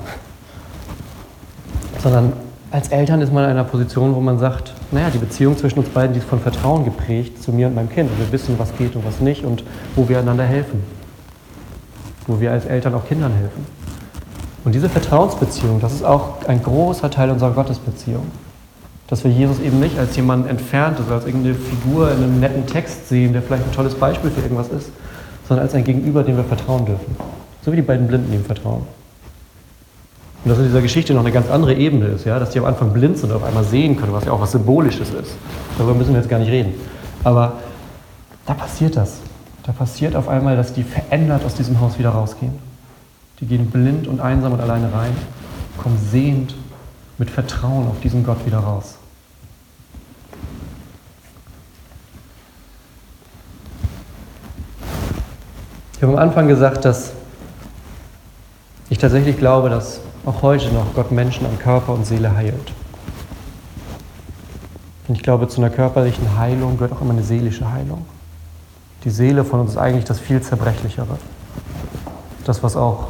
Sondern 2.02 2.32
als 2.70 2.88
Eltern 2.88 3.22
ist 3.22 3.32
man 3.32 3.44
in 3.44 3.50
einer 3.50 3.64
Position, 3.64 4.14
wo 4.14 4.20
man 4.20 4.38
sagt, 4.38 4.74
naja, 4.92 5.08
die 5.10 5.18
Beziehung 5.18 5.56
zwischen 5.56 5.78
uns 5.78 5.88
beiden, 5.88 6.12
die 6.12 6.18
ist 6.18 6.28
von 6.28 6.40
Vertrauen 6.40 6.84
geprägt 6.84 7.42
zu 7.42 7.52
mir 7.52 7.66
und 7.66 7.74
meinem 7.74 7.88
Kind. 7.88 8.10
Und 8.10 8.18
wir 8.18 8.30
wissen, 8.30 8.58
was 8.58 8.76
geht 8.76 8.94
und 8.94 9.06
was 9.06 9.20
nicht 9.20 9.44
und 9.44 9.64
wo 9.96 10.08
wir 10.08 10.18
einander 10.18 10.44
helfen. 10.44 10.82
Wo 12.26 12.40
wir 12.40 12.52
als 12.52 12.66
Eltern 12.66 12.94
auch 12.94 13.06
Kindern 13.06 13.32
helfen. 13.32 13.64
Und 14.64 14.74
diese 14.74 14.90
Vertrauensbeziehung, 14.90 15.80
das 15.80 15.94
ist 15.94 16.04
auch 16.04 16.44
ein 16.46 16.62
großer 16.62 17.10
Teil 17.10 17.30
unserer 17.30 17.52
Gottesbeziehung. 17.52 18.26
Dass 19.06 19.24
wir 19.24 19.30
Jesus 19.30 19.60
eben 19.60 19.80
nicht 19.80 19.98
als 19.98 20.14
jemand 20.16 20.46
entfernt 20.46 21.00
ist, 21.00 21.10
als 21.10 21.24
irgendeine 21.24 21.54
Figur 21.54 22.12
in 22.12 22.22
einem 22.22 22.40
netten 22.40 22.66
Text 22.66 23.08
sehen, 23.08 23.32
der 23.32 23.40
vielleicht 23.40 23.64
ein 23.64 23.72
tolles 23.72 23.94
Beispiel 23.94 24.30
für 24.30 24.42
irgendwas 24.42 24.68
ist, 24.68 24.90
sondern 25.48 25.64
als 25.64 25.74
ein 25.74 25.84
Gegenüber, 25.84 26.22
dem 26.22 26.36
wir 26.36 26.44
vertrauen 26.44 26.84
dürfen. 26.84 27.16
So 27.64 27.72
wie 27.72 27.76
die 27.76 27.82
beiden 27.82 28.06
Blinden 28.06 28.30
ihm 28.34 28.44
vertrauen. 28.44 28.82
Und 30.44 30.50
dass 30.50 30.58
in 30.58 30.64
dieser 30.64 30.82
Geschichte 30.82 31.14
noch 31.14 31.20
eine 31.20 31.32
ganz 31.32 31.50
andere 31.50 31.74
Ebene 31.74 32.06
ist, 32.06 32.24
ja? 32.24 32.38
dass 32.38 32.50
die 32.50 32.58
am 32.58 32.64
Anfang 32.64 32.92
blind 32.92 33.18
sind 33.18 33.30
und 33.30 33.36
auf 33.36 33.44
einmal 33.44 33.64
sehen 33.64 33.96
können, 33.96 34.12
was 34.12 34.24
ja 34.24 34.32
auch 34.32 34.40
was 34.40 34.52
Symbolisches 34.52 35.10
ist. 35.10 35.32
Darüber 35.76 35.94
müssen 35.94 36.12
wir 36.12 36.20
jetzt 36.20 36.30
gar 36.30 36.38
nicht 36.38 36.50
reden. 36.50 36.74
Aber 37.24 37.54
da 38.46 38.54
passiert 38.54 38.96
das. 38.96 39.18
Da 39.64 39.72
passiert 39.72 40.16
auf 40.16 40.28
einmal, 40.28 40.56
dass 40.56 40.72
die 40.72 40.82
verändert 40.82 41.44
aus 41.44 41.54
diesem 41.54 41.80
Haus 41.80 41.98
wieder 41.98 42.10
rausgehen. 42.10 42.52
Die 43.40 43.46
gehen 43.46 43.70
blind 43.70 44.06
und 44.06 44.20
einsam 44.20 44.52
und 44.52 44.60
alleine 44.60 44.92
rein, 44.92 45.12
kommen 45.76 45.98
sehend 45.98 46.54
mit 47.18 47.30
Vertrauen 47.30 47.86
auf 47.88 48.00
diesen 48.00 48.24
Gott 48.24 48.46
wieder 48.46 48.58
raus. 48.58 48.96
Ich 55.96 56.02
habe 56.02 56.12
am 56.12 56.18
Anfang 56.18 56.46
gesagt, 56.46 56.84
dass 56.84 57.12
ich 58.88 58.98
tatsächlich 58.98 59.36
glaube, 59.36 59.68
dass 59.68 60.00
auch 60.24 60.42
heute 60.42 60.72
noch 60.72 60.94
Gott 60.94 61.10
Menschen 61.10 61.46
an 61.46 61.58
Körper 61.58 61.94
und 61.94 62.06
Seele 62.06 62.34
heilt. 62.36 62.72
Und 65.06 65.14
ich 65.14 65.22
glaube, 65.22 65.48
zu 65.48 65.60
einer 65.60 65.70
körperlichen 65.70 66.38
Heilung 66.38 66.74
gehört 66.74 66.92
auch 66.92 67.00
immer 67.00 67.12
eine 67.12 67.22
seelische 67.22 67.70
Heilung. 67.72 68.04
Die 69.04 69.10
Seele 69.10 69.44
von 69.44 69.60
uns 69.60 69.70
ist 69.70 69.76
eigentlich 69.78 70.04
das 70.04 70.20
viel 70.20 70.40
zerbrechlichere. 70.42 71.18
Das, 72.44 72.62
was 72.62 72.76
auch 72.76 73.08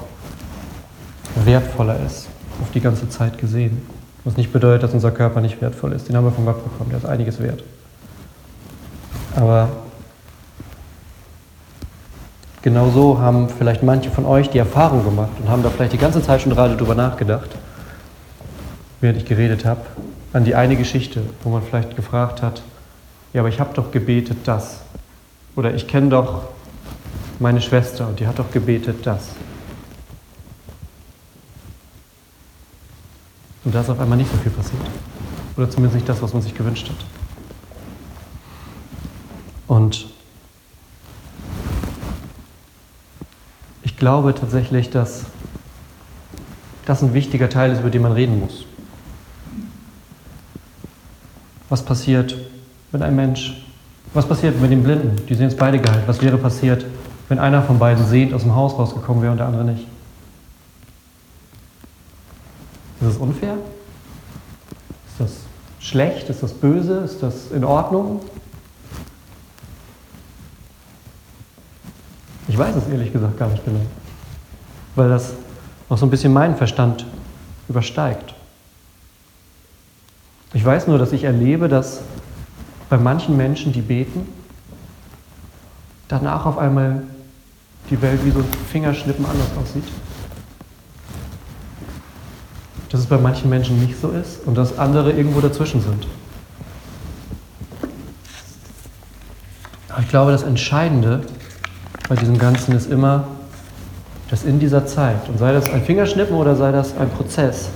wertvoller 1.34 1.98
ist, 2.04 2.28
auf 2.62 2.70
die 2.72 2.80
ganze 2.80 3.08
Zeit 3.08 3.38
gesehen. 3.38 3.82
Was 4.24 4.36
nicht 4.36 4.52
bedeutet, 4.52 4.82
dass 4.82 4.94
unser 4.94 5.10
Körper 5.10 5.40
nicht 5.40 5.60
wertvoll 5.60 5.92
ist. 5.92 6.08
Den 6.08 6.16
haben 6.16 6.24
wir 6.24 6.32
von 6.32 6.44
Gott 6.44 6.62
bekommen, 6.62 6.90
der 6.90 6.98
ist 6.98 7.06
einiges 7.06 7.40
wert. 7.40 7.62
Aber 9.34 9.68
genau 12.62 12.90
so 12.90 13.18
haben 13.18 13.48
vielleicht 13.48 13.82
manche 13.82 14.10
von 14.10 14.26
euch 14.26 14.50
die 14.50 14.58
Erfahrung 14.58 15.04
gemacht 15.04 15.32
und 15.40 15.48
haben 15.48 15.62
da 15.62 15.70
vielleicht 15.70 15.92
die 15.92 15.98
ganze 15.98 16.22
Zeit 16.22 16.42
schon 16.42 16.52
gerade 16.52 16.76
drüber 16.76 16.94
nachgedacht, 16.94 17.50
während 19.00 19.18
ich 19.18 19.24
geredet 19.24 19.64
habe, 19.64 19.80
an 20.33 20.44
die 20.44 20.54
eine 20.54 20.76
Geschichte, 20.76 21.22
wo 21.42 21.50
man 21.50 21.62
vielleicht 21.62 21.96
gefragt 21.96 22.42
hat, 22.42 22.62
ja, 23.33 23.40
aber 23.42 23.48
ich 23.48 23.61
habe 23.61 23.74
doch 23.74 23.90
gebetet 23.90 24.38
das. 24.44 24.80
Oder 25.54 25.74
ich 25.74 25.87
kenne 25.87 26.09
doch 26.09 26.42
meine 27.38 27.61
Schwester 27.61 28.09
und 28.09 28.20
die 28.20 28.26
hat 28.26 28.38
doch 28.38 28.50
gebetet 28.50 29.06
das. 29.06 29.30
Und 33.64 33.74
da 33.74 33.80
ist 33.80 33.90
auf 33.90 34.00
einmal 34.00 34.16
nicht 34.16 34.30
so 34.30 34.37
viel 34.38 34.52
passiert. 34.52 34.80
Oder 35.56 35.68
zumindest 35.68 35.96
nicht 35.96 36.09
das, 36.09 36.22
was 36.22 36.33
man 36.33 36.42
sich 36.42 36.54
gewünscht 36.54 36.88
hat. 36.88 36.96
Und 39.66 40.06
glaube 43.98 44.34
tatsächlich, 44.34 44.90
dass 44.90 45.24
das 46.87 47.02
ein 47.02 47.14
wichtiger 47.14 47.50
Teil 47.50 47.72
ist, 47.72 47.80
über 47.80 47.90
den 47.90 48.02
man 48.02 48.12
reden 48.12 48.40
muss. 48.40 48.64
Was 51.68 51.82
passiert, 51.82 52.34
wenn 52.92 53.02
ein 53.02 53.14
Mensch, 53.14 53.62
was 54.14 54.26
passiert 54.26 54.58
mit 54.61 54.70
den 54.70 54.82
Blinden? 54.82 55.16
Die 55.26 55.34
sehen 55.34 55.48
es 55.48 55.56
beide 55.56 55.78
geheilt. 55.78 56.04
Was 56.06 56.22
wäre 56.22 56.38
passiert, 56.38 56.87
wenn 57.28 57.38
einer 57.38 57.62
von 57.62 57.78
beiden 57.78 58.06
sehend 58.06 58.32
aus 58.32 58.42
dem 58.42 58.54
Haus 58.54 58.78
rausgekommen 58.78 59.22
wäre 59.22 59.32
und 59.32 59.38
der 59.38 59.46
andere 59.46 59.64
nicht? 59.64 59.87
Ist 63.00 63.11
das 63.11 63.16
unfair? 63.18 63.54
Ist 65.08 65.20
das 65.20 65.32
schlecht? 65.78 66.30
Ist 66.30 66.42
das 66.42 66.54
böse? 66.54 66.98
Ist 66.98 67.22
das 67.22 67.50
in 67.50 67.64
Ordnung? 67.64 68.20
Ich 72.59 72.64
weiß 72.64 72.75
es 72.75 72.88
ehrlich 72.88 73.12
gesagt 73.12 73.38
gar 73.38 73.49
nicht 73.51 73.64
genau, 73.64 73.79
weil 74.97 75.09
das 75.09 75.35
noch 75.88 75.97
so 75.97 76.05
ein 76.05 76.11
bisschen 76.11 76.33
meinen 76.33 76.57
Verstand 76.57 77.07
übersteigt. 77.68 78.35
Ich 80.55 80.64
weiß 80.64 80.88
nur, 80.88 80.99
dass 80.99 81.12
ich 81.12 81.23
erlebe, 81.23 81.68
dass 81.68 82.01
bei 82.90 82.97
manchen 82.97 83.37
Menschen, 83.37 83.73
die 83.73 83.81
beten, 83.81 84.27
danach 86.09 86.47
auf 86.47 86.59
einmal 86.59 87.05
die 87.90 88.03
Welt 88.03 88.25
wie 88.25 88.33
so 88.33 88.40
ein 88.40 88.49
Fingerschnippen 88.73 89.25
anders 89.25 89.51
aussieht 89.62 89.85
dass 92.90 93.01
es 93.01 93.07
bei 93.07 93.18
manchen 93.18 93.51
Menschen 93.51 93.79
nicht 93.79 94.01
so 94.01 94.09
ist 94.09 94.44
und 94.47 94.57
dass 94.57 94.79
andere 94.79 95.12
irgendwo 95.12 95.40
dazwischen 95.40 95.81
sind. 95.81 96.09
Aber 99.90 100.01
ich 100.01 100.09
glaube, 100.09 100.33
das 100.33 100.42
Entscheidende 100.42 101.21
bei 102.09 102.14
diesem 102.14 102.38
Ganzen 102.38 102.75
ist 102.75 102.90
immer, 102.90 103.25
dass 104.31 104.44
in 104.44 104.59
dieser 104.59 104.87
Zeit, 104.87 105.29
und 105.29 105.38
sei 105.38 105.53
das 105.53 105.71
ein 105.71 105.83
Fingerschnippen 105.83 106.37
oder 106.37 106.57
sei 106.57 106.73
das 106.73 106.97
ein 106.97 107.11
Prozess, 107.11 107.68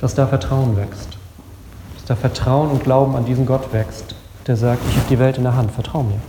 dass 0.00 0.14
da 0.14 0.26
Vertrauen 0.26 0.76
wächst. 0.76 1.18
Dass 1.96 2.04
da 2.06 2.16
Vertrauen 2.16 2.70
und 2.70 2.82
Glauben 2.82 3.14
an 3.16 3.24
diesen 3.24 3.46
Gott 3.46 3.72
wächst, 3.72 4.14
der 4.46 4.56
sagt, 4.56 4.80
ich 4.88 4.96
habe 4.96 5.06
die 5.08 5.18
Welt 5.18 5.36
in 5.36 5.44
der 5.44 5.56
Hand, 5.56 5.70
vertrau 5.70 6.02
mir. 6.02 6.20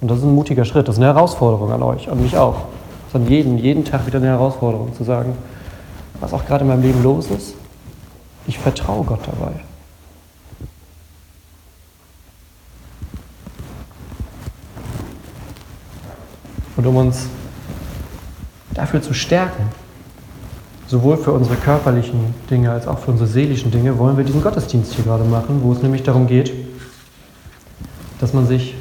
Und 0.00 0.10
das 0.10 0.18
ist 0.18 0.24
ein 0.24 0.34
mutiger 0.34 0.64
Schritt, 0.64 0.88
das 0.88 0.96
ist 0.96 1.02
eine 1.02 1.12
Herausforderung 1.12 1.72
an 1.72 1.82
euch, 1.82 2.10
an 2.10 2.22
mich 2.22 2.36
auch. 2.36 2.66
Das 3.12 3.20
ist 3.20 3.26
an 3.26 3.28
jeden, 3.28 3.58
jeden 3.58 3.84
Tag 3.84 4.06
wieder 4.06 4.18
eine 4.18 4.28
Herausforderung, 4.28 4.94
zu 4.96 5.04
sagen, 5.04 5.36
was 6.20 6.32
auch 6.32 6.44
gerade 6.46 6.62
in 6.62 6.68
meinem 6.68 6.82
Leben 6.82 7.02
los 7.02 7.26
ist, 7.30 7.54
ich 8.46 8.58
vertraue 8.58 9.04
Gott 9.04 9.20
dabei. 9.26 9.52
Und 16.76 16.86
um 16.86 16.96
uns 16.96 17.26
dafür 18.74 19.02
zu 19.02 19.14
stärken, 19.14 19.64
sowohl 20.86 21.16
für 21.16 21.32
unsere 21.32 21.56
körperlichen 21.56 22.34
Dinge 22.50 22.70
als 22.70 22.86
auch 22.86 22.98
für 22.98 23.10
unsere 23.10 23.28
seelischen 23.28 23.70
Dinge, 23.70 23.98
wollen 23.98 24.16
wir 24.16 24.24
diesen 24.24 24.42
Gottesdienst 24.42 24.94
hier 24.94 25.04
gerade 25.04 25.24
machen, 25.24 25.60
wo 25.62 25.72
es 25.72 25.82
nämlich 25.82 26.02
darum 26.02 26.26
geht, 26.26 26.52
dass 28.20 28.32
man 28.32 28.46
sich 28.46 28.74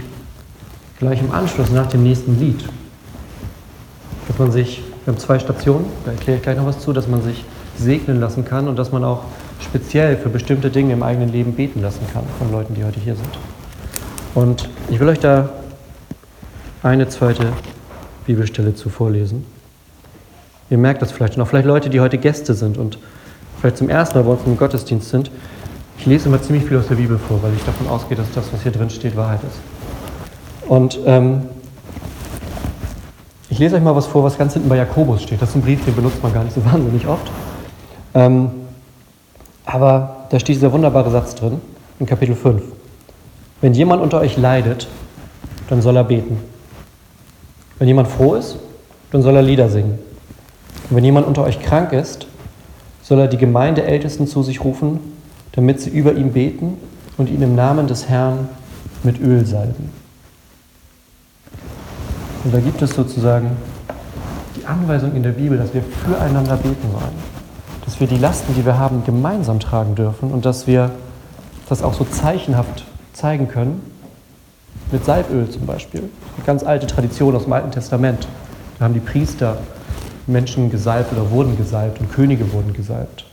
gleich 0.99 1.19
im 1.19 1.31
Anschluss 1.31 1.71
nach 1.71 1.87
dem 1.87 2.03
nächsten 2.03 2.39
Lied, 2.39 2.63
dass 4.27 4.37
man 4.37 4.51
sich 4.51 4.83
wir 5.03 5.13
haben 5.13 5.19
zwei 5.19 5.39
Stationen, 5.39 5.85
da 6.05 6.11
erkläre 6.11 6.37
ich 6.37 6.43
gleich 6.43 6.57
noch 6.57 6.67
was 6.67 6.79
zu, 6.79 6.93
dass 6.93 7.07
man 7.07 7.23
sich 7.23 7.43
segnen 7.75 8.19
lassen 8.19 8.45
kann 8.45 8.67
und 8.67 8.77
dass 8.77 8.91
man 8.91 9.03
auch 9.03 9.23
speziell 9.59 10.15
für 10.15 10.29
bestimmte 10.29 10.69
Dinge 10.69 10.93
im 10.93 11.01
eigenen 11.01 11.31
Leben 11.31 11.53
beten 11.53 11.81
lassen 11.81 12.05
kann 12.13 12.23
von 12.37 12.51
Leuten, 12.51 12.75
die 12.75 12.83
heute 12.83 12.99
hier 12.99 13.15
sind. 13.15 13.39
Und 14.35 14.69
ich 14.89 14.99
will 14.99 15.09
euch 15.09 15.19
da 15.19 15.49
eine 16.83 17.09
zweite 17.09 17.51
Bibelstelle 18.25 18.75
zu 18.75 18.89
vorlesen. 18.89 19.45
Ihr 20.69 20.77
merkt 20.77 21.01
das 21.01 21.11
vielleicht 21.11 21.35
und 21.35 21.41
auch 21.41 21.47
vielleicht 21.47 21.67
Leute, 21.67 21.89
die 21.89 21.99
heute 21.99 22.17
Gäste 22.17 22.53
sind 22.53 22.77
und 22.77 22.97
vielleicht 23.59 23.77
zum 23.77 23.89
ersten 23.89 24.17
Mal 24.17 24.23
bei 24.23 24.31
uns 24.31 24.41
im 24.45 24.57
Gottesdienst 24.57 25.09
sind. 25.09 25.31
Ich 25.97 26.05
lese 26.05 26.29
immer 26.29 26.41
ziemlich 26.41 26.65
viel 26.65 26.77
aus 26.77 26.87
der 26.87 26.95
Bibel 26.95 27.19
vor, 27.19 27.43
weil 27.43 27.53
ich 27.53 27.63
davon 27.63 27.87
ausgehe, 27.87 28.17
dass 28.17 28.31
das, 28.33 28.51
was 28.51 28.63
hier 28.63 28.71
drin 28.71 28.89
steht, 28.89 29.15
Wahrheit 29.15 29.41
ist. 29.43 29.59
Und 30.67 30.99
ähm, 31.05 31.43
ich 33.49 33.59
lese 33.59 33.75
euch 33.75 33.83
mal 33.83 33.95
was 33.95 34.07
vor, 34.07 34.23
was 34.23 34.37
ganz 34.37 34.53
hinten 34.53 34.69
bei 34.69 34.77
Jakobus 34.77 35.21
steht. 35.23 35.41
Das 35.41 35.49
ist 35.49 35.55
ein 35.55 35.61
Brief, 35.61 35.83
den 35.83 35.95
benutzt 35.95 36.23
man 36.23 36.33
gar 36.33 36.43
nicht 36.43 36.55
so 36.55 36.63
wahnsinnig 36.65 37.05
oft. 37.05 37.29
Ähm, 38.13 38.49
aber 39.65 40.25
da 40.29 40.39
steht 40.39 40.55
dieser 40.55 40.71
wunderbare 40.71 41.11
Satz 41.11 41.35
drin, 41.35 41.61
in 41.99 42.05
Kapitel 42.05 42.35
5. 42.35 42.63
Wenn 43.59 43.73
jemand 43.73 44.01
unter 44.01 44.21
euch 44.21 44.37
leidet, 44.37 44.87
dann 45.69 45.81
soll 45.81 45.97
er 45.97 46.03
beten. 46.03 46.50
Wenn 47.81 47.87
jemand 47.87 48.09
froh 48.09 48.35
ist, 48.35 48.59
dann 49.11 49.23
soll 49.23 49.35
er 49.35 49.41
Lieder 49.41 49.67
singen. 49.67 49.97
Und 50.89 50.95
wenn 50.95 51.03
jemand 51.03 51.25
unter 51.25 51.43
euch 51.43 51.59
krank 51.59 51.91
ist, 51.91 52.27
soll 53.01 53.19
er 53.19 53.27
die 53.27 53.37
Gemeindeältesten 53.37 54.27
zu 54.27 54.43
sich 54.43 54.63
rufen 54.63 54.99
damit 55.53 55.81
sie 55.81 55.89
über 55.89 56.13
ihm 56.13 56.31
beten 56.31 56.77
und 57.17 57.29
ihn 57.29 57.41
im 57.41 57.55
Namen 57.55 57.87
des 57.87 58.07
Herrn 58.07 58.49
mit 59.03 59.19
Öl 59.19 59.45
salben. 59.45 59.89
Und 62.43 62.53
da 62.53 62.59
gibt 62.59 62.81
es 62.81 62.91
sozusagen 62.91 63.51
die 64.55 64.65
Anweisung 64.65 65.15
in 65.15 65.23
der 65.23 65.31
Bibel, 65.31 65.57
dass 65.57 65.73
wir 65.73 65.83
füreinander 65.83 66.55
beten 66.57 66.87
sollen. 66.91 67.31
Dass 67.85 67.99
wir 67.99 68.07
die 68.07 68.17
Lasten, 68.17 68.55
die 68.55 68.65
wir 68.65 68.77
haben, 68.77 69.03
gemeinsam 69.05 69.59
tragen 69.59 69.95
dürfen 69.95 70.31
und 70.31 70.45
dass 70.45 70.67
wir 70.67 70.91
das 71.67 71.83
auch 71.83 71.93
so 71.93 72.05
zeichenhaft 72.05 72.85
zeigen 73.13 73.47
können. 73.47 73.90
Mit 74.91 75.05
Salböl 75.05 75.49
zum 75.49 75.65
Beispiel. 75.65 76.01
Eine 76.01 76.45
ganz 76.45 76.63
alte 76.63 76.85
Tradition 76.85 77.35
aus 77.35 77.43
dem 77.43 77.53
Alten 77.53 77.71
Testament. 77.71 78.27
Da 78.77 78.85
haben 78.85 78.93
die 78.93 78.99
Priester 78.99 79.57
Menschen 80.27 80.69
gesalbt 80.69 81.13
oder 81.13 81.31
wurden 81.31 81.57
gesalbt 81.57 81.99
und 81.99 82.11
Könige 82.11 82.51
wurden 82.51 82.73
gesalbt. 82.73 83.25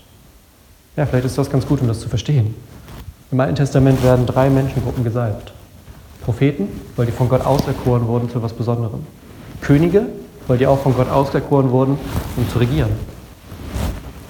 Ja, 0.97 1.07
vielleicht 1.07 1.27
ist 1.27 1.37
das 1.37 1.51
ganz 1.51 1.67
gut, 1.67 1.81
um 1.81 1.89
das 1.89 2.01
zu 2.01 2.09
verstehen. 2.09 2.55
Im 3.31 3.41
Alten 3.41 3.57
Testament 3.57 4.03
werden 4.03 4.25
drei 4.25 4.51
Menschengruppen 4.51 5.05
gesalbt. 5.05 5.53
Propheten, 6.25 6.69
weil 6.97 7.07
die 7.07 7.13
von 7.13 7.29
Gott 7.29 7.45
auserkoren 7.45 8.07
wurden 8.07 8.31
zu 8.31 8.39
etwas 8.39 8.53
Besonderem. 8.53 9.07
Könige, 9.61 10.07
weil 10.47 10.59
die 10.59 10.67
auch 10.67 10.79
von 10.79 10.95
Gott 10.95 11.11
auserkoren 11.11 11.71
wurden, 11.71 11.99
um 12.37 12.49
zu 12.51 12.59
regieren. 12.59 12.91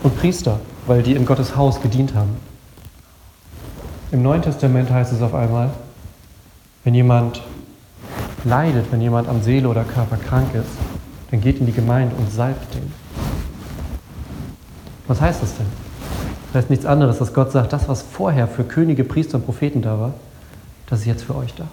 Und 0.02 0.16
Priester, 0.18 0.60
weil 0.86 1.02
die 1.02 1.14
in 1.14 1.26
Gottes 1.26 1.56
Haus 1.56 1.80
gedient 1.80 2.14
haben. 2.14 2.36
Im 4.12 4.22
Neuen 4.22 4.42
Testament 4.42 4.90
heißt 4.90 5.12
es 5.12 5.20
auf 5.20 5.34
einmal, 5.34 5.70
wenn 6.88 6.94
jemand 6.94 7.42
leidet, 8.44 8.90
wenn 8.90 9.02
jemand 9.02 9.28
am 9.28 9.42
Seele 9.42 9.68
oder 9.68 9.84
Körper 9.84 10.16
krank 10.16 10.54
ist, 10.54 10.70
dann 11.30 11.42
geht 11.42 11.60
in 11.60 11.66
die 11.66 11.72
Gemeinde 11.72 12.16
und 12.16 12.32
salbt 12.32 12.74
den. 12.74 12.90
Was 15.06 15.20
heißt 15.20 15.42
das 15.42 15.58
denn? 15.58 15.66
Das 16.46 16.62
heißt 16.62 16.70
nichts 16.70 16.86
anderes, 16.86 17.18
dass 17.18 17.34
Gott 17.34 17.52
sagt, 17.52 17.74
das, 17.74 17.90
was 17.90 18.00
vorher 18.00 18.48
für 18.48 18.64
Könige, 18.64 19.04
Priester 19.04 19.36
und 19.36 19.44
Propheten 19.44 19.82
da 19.82 20.00
war, 20.00 20.14
das 20.86 21.00
ist 21.00 21.04
jetzt 21.04 21.24
für 21.24 21.36
euch 21.36 21.52
da. 21.56 21.64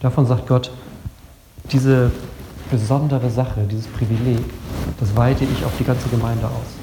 Davon 0.00 0.26
sagt 0.26 0.48
Gott, 0.48 0.72
diese 1.70 2.10
besondere 2.72 3.30
Sache, 3.30 3.68
dieses 3.70 3.86
Privileg, 3.86 4.42
das 4.98 5.14
weite 5.14 5.44
ich 5.44 5.64
auf 5.64 5.76
die 5.78 5.84
ganze 5.84 6.08
Gemeinde 6.08 6.46
aus. 6.46 6.74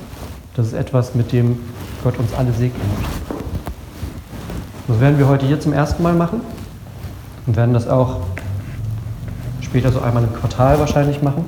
Das 0.56 0.68
ist 0.68 0.74
etwas, 0.74 1.16
mit 1.16 1.34
dem 1.34 1.60
Gott 2.02 2.18
uns 2.18 2.34
alle 2.34 2.54
segnen 2.54 2.90
möchte. 2.98 3.44
Das 4.88 5.02
werden 5.02 5.20
wir 5.20 5.28
heute 5.28 5.46
hier 5.46 5.60
zum 5.60 5.74
ersten 5.74 6.02
Mal 6.02 6.14
machen 6.14 6.40
und 7.48 7.56
werden 7.56 7.74
das 7.74 7.88
auch 7.88 8.20
später 9.62 9.92
so 9.92 10.02
einmal 10.02 10.24
im 10.24 10.34
Quartal 10.34 10.80
wahrscheinlich 10.80 11.22
machen, 11.22 11.46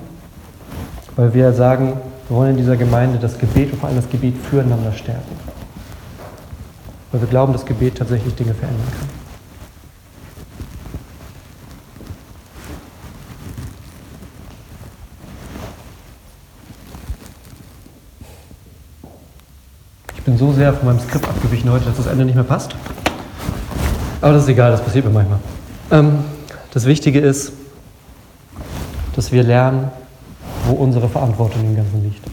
weil 1.15 1.33
wir 1.33 1.53
sagen, 1.53 1.93
wir 2.27 2.37
wollen 2.37 2.51
in 2.51 2.57
dieser 2.57 2.77
Gemeinde 2.77 3.19
das 3.19 3.37
Gebet 3.37 3.71
und 3.73 3.79
vor 3.79 3.89
allem 3.89 3.97
das 3.97 4.09
Gebet 4.09 4.35
füreinander 4.49 4.93
stärken. 4.93 5.35
Weil 7.11 7.21
wir 7.21 7.27
glauben, 7.27 7.53
dass 7.53 7.65
Gebet 7.65 7.97
tatsächlich 7.97 8.33
Dinge 8.35 8.53
verändern 8.53 8.87
kann. 8.97 9.09
Ich 20.15 20.23
bin 20.23 20.37
so 20.37 20.53
sehr 20.53 20.71
von 20.73 20.85
meinem 20.85 20.99
Skript 20.99 21.27
abgewichen 21.27 21.71
heute, 21.71 21.85
dass 21.85 21.97
das 21.97 22.05
Ende 22.05 22.23
nicht 22.23 22.35
mehr 22.35 22.43
passt. 22.43 22.75
Aber 24.21 24.33
das 24.33 24.43
ist 24.43 24.49
egal, 24.49 24.71
das 24.71 24.81
passiert 24.81 25.05
mir 25.05 25.11
manchmal. 25.11 25.39
Ähm, 25.91 26.19
das 26.71 26.85
Wichtige 26.85 27.19
ist, 27.19 27.51
dass 29.15 29.31
wir 29.31 29.43
lernen, 29.43 29.89
wo 30.67 30.73
unsere 30.73 31.09
Verantwortung 31.09 31.63
im 31.63 31.75
Ganzen 31.75 32.03
liegt. 32.03 32.23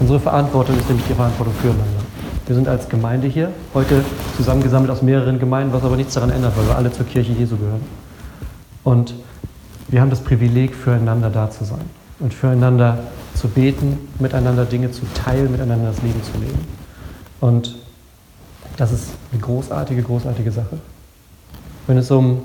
Unsere 0.00 0.20
Verantwortung 0.20 0.76
ist 0.76 0.88
nämlich 0.88 1.06
die 1.06 1.14
Verantwortung 1.14 1.54
füreinander. 1.54 2.02
Wir 2.46 2.54
sind 2.54 2.68
als 2.68 2.88
Gemeinde 2.88 3.26
hier, 3.26 3.50
heute 3.72 4.04
zusammengesammelt 4.36 4.90
aus 4.90 5.00
mehreren 5.00 5.38
Gemeinden, 5.38 5.72
was 5.72 5.82
aber 5.82 5.96
nichts 5.96 6.12
daran 6.12 6.30
ändert, 6.30 6.56
weil 6.58 6.66
wir 6.66 6.76
alle 6.76 6.92
zur 6.92 7.06
Kirche 7.06 7.32
Jesu 7.32 7.56
gehören. 7.56 7.80
Und 8.82 9.14
wir 9.88 10.02
haben 10.02 10.10
das 10.10 10.20
Privileg, 10.20 10.74
füreinander 10.74 11.30
da 11.30 11.50
zu 11.50 11.64
sein 11.64 11.84
und 12.20 12.34
füreinander 12.34 12.98
zu 13.34 13.48
beten, 13.48 13.98
miteinander 14.18 14.66
Dinge 14.66 14.90
zu 14.90 15.02
teilen, 15.14 15.52
miteinander 15.52 15.86
das 15.86 16.02
Leben 16.02 16.22
zu 16.22 16.38
leben. 16.38 16.58
Und 17.40 17.76
das 18.76 18.92
ist 18.92 19.08
eine 19.32 19.40
großartige, 19.40 20.02
großartige 20.02 20.52
Sache. 20.52 20.78
Wenn 21.86 21.96
es 21.96 22.10
um 22.10 22.42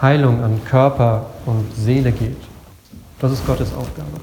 Heilung 0.00 0.42
an 0.42 0.64
Körper 0.64 1.26
und 1.46 1.74
Seele 1.74 2.12
geht, 2.12 2.36
das 3.18 3.32
ist 3.32 3.46
Gottes 3.46 3.72
Aufgabe. 3.72 4.20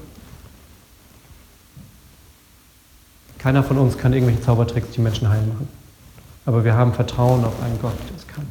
Keiner 3.38 3.62
von 3.62 3.78
uns 3.78 3.98
kann 3.98 4.12
irgendwelche 4.12 4.40
Zaubertricks 4.40 4.90
die 4.92 5.00
Menschen 5.00 5.28
heil 5.28 5.42
machen. 5.42 5.68
Aber 6.46 6.64
wir 6.64 6.74
haben 6.74 6.94
Vertrauen 6.94 7.44
auf 7.44 7.60
einen 7.62 7.78
Gott, 7.80 7.98
der 8.08 8.16
es 8.16 8.26
kann. 8.26 8.46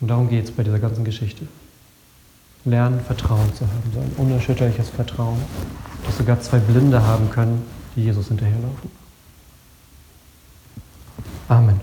Und 0.00 0.08
darum 0.08 0.28
geht 0.28 0.44
es 0.44 0.50
bei 0.50 0.62
dieser 0.62 0.78
ganzen 0.78 1.04
Geschichte. 1.04 1.46
Lernen, 2.64 3.00
Vertrauen 3.00 3.52
zu 3.54 3.64
haben, 3.64 3.92
so 3.92 4.00
ein 4.00 4.12
unerschütterliches 4.16 4.90
Vertrauen, 4.90 5.40
dass 6.04 6.18
sogar 6.18 6.40
zwei 6.40 6.58
Blinde 6.58 7.02
haben 7.02 7.30
können, 7.30 7.64
die 7.96 8.04
Jesus 8.04 8.28
hinterherlaufen. 8.28 8.90
Amen. 11.48 11.80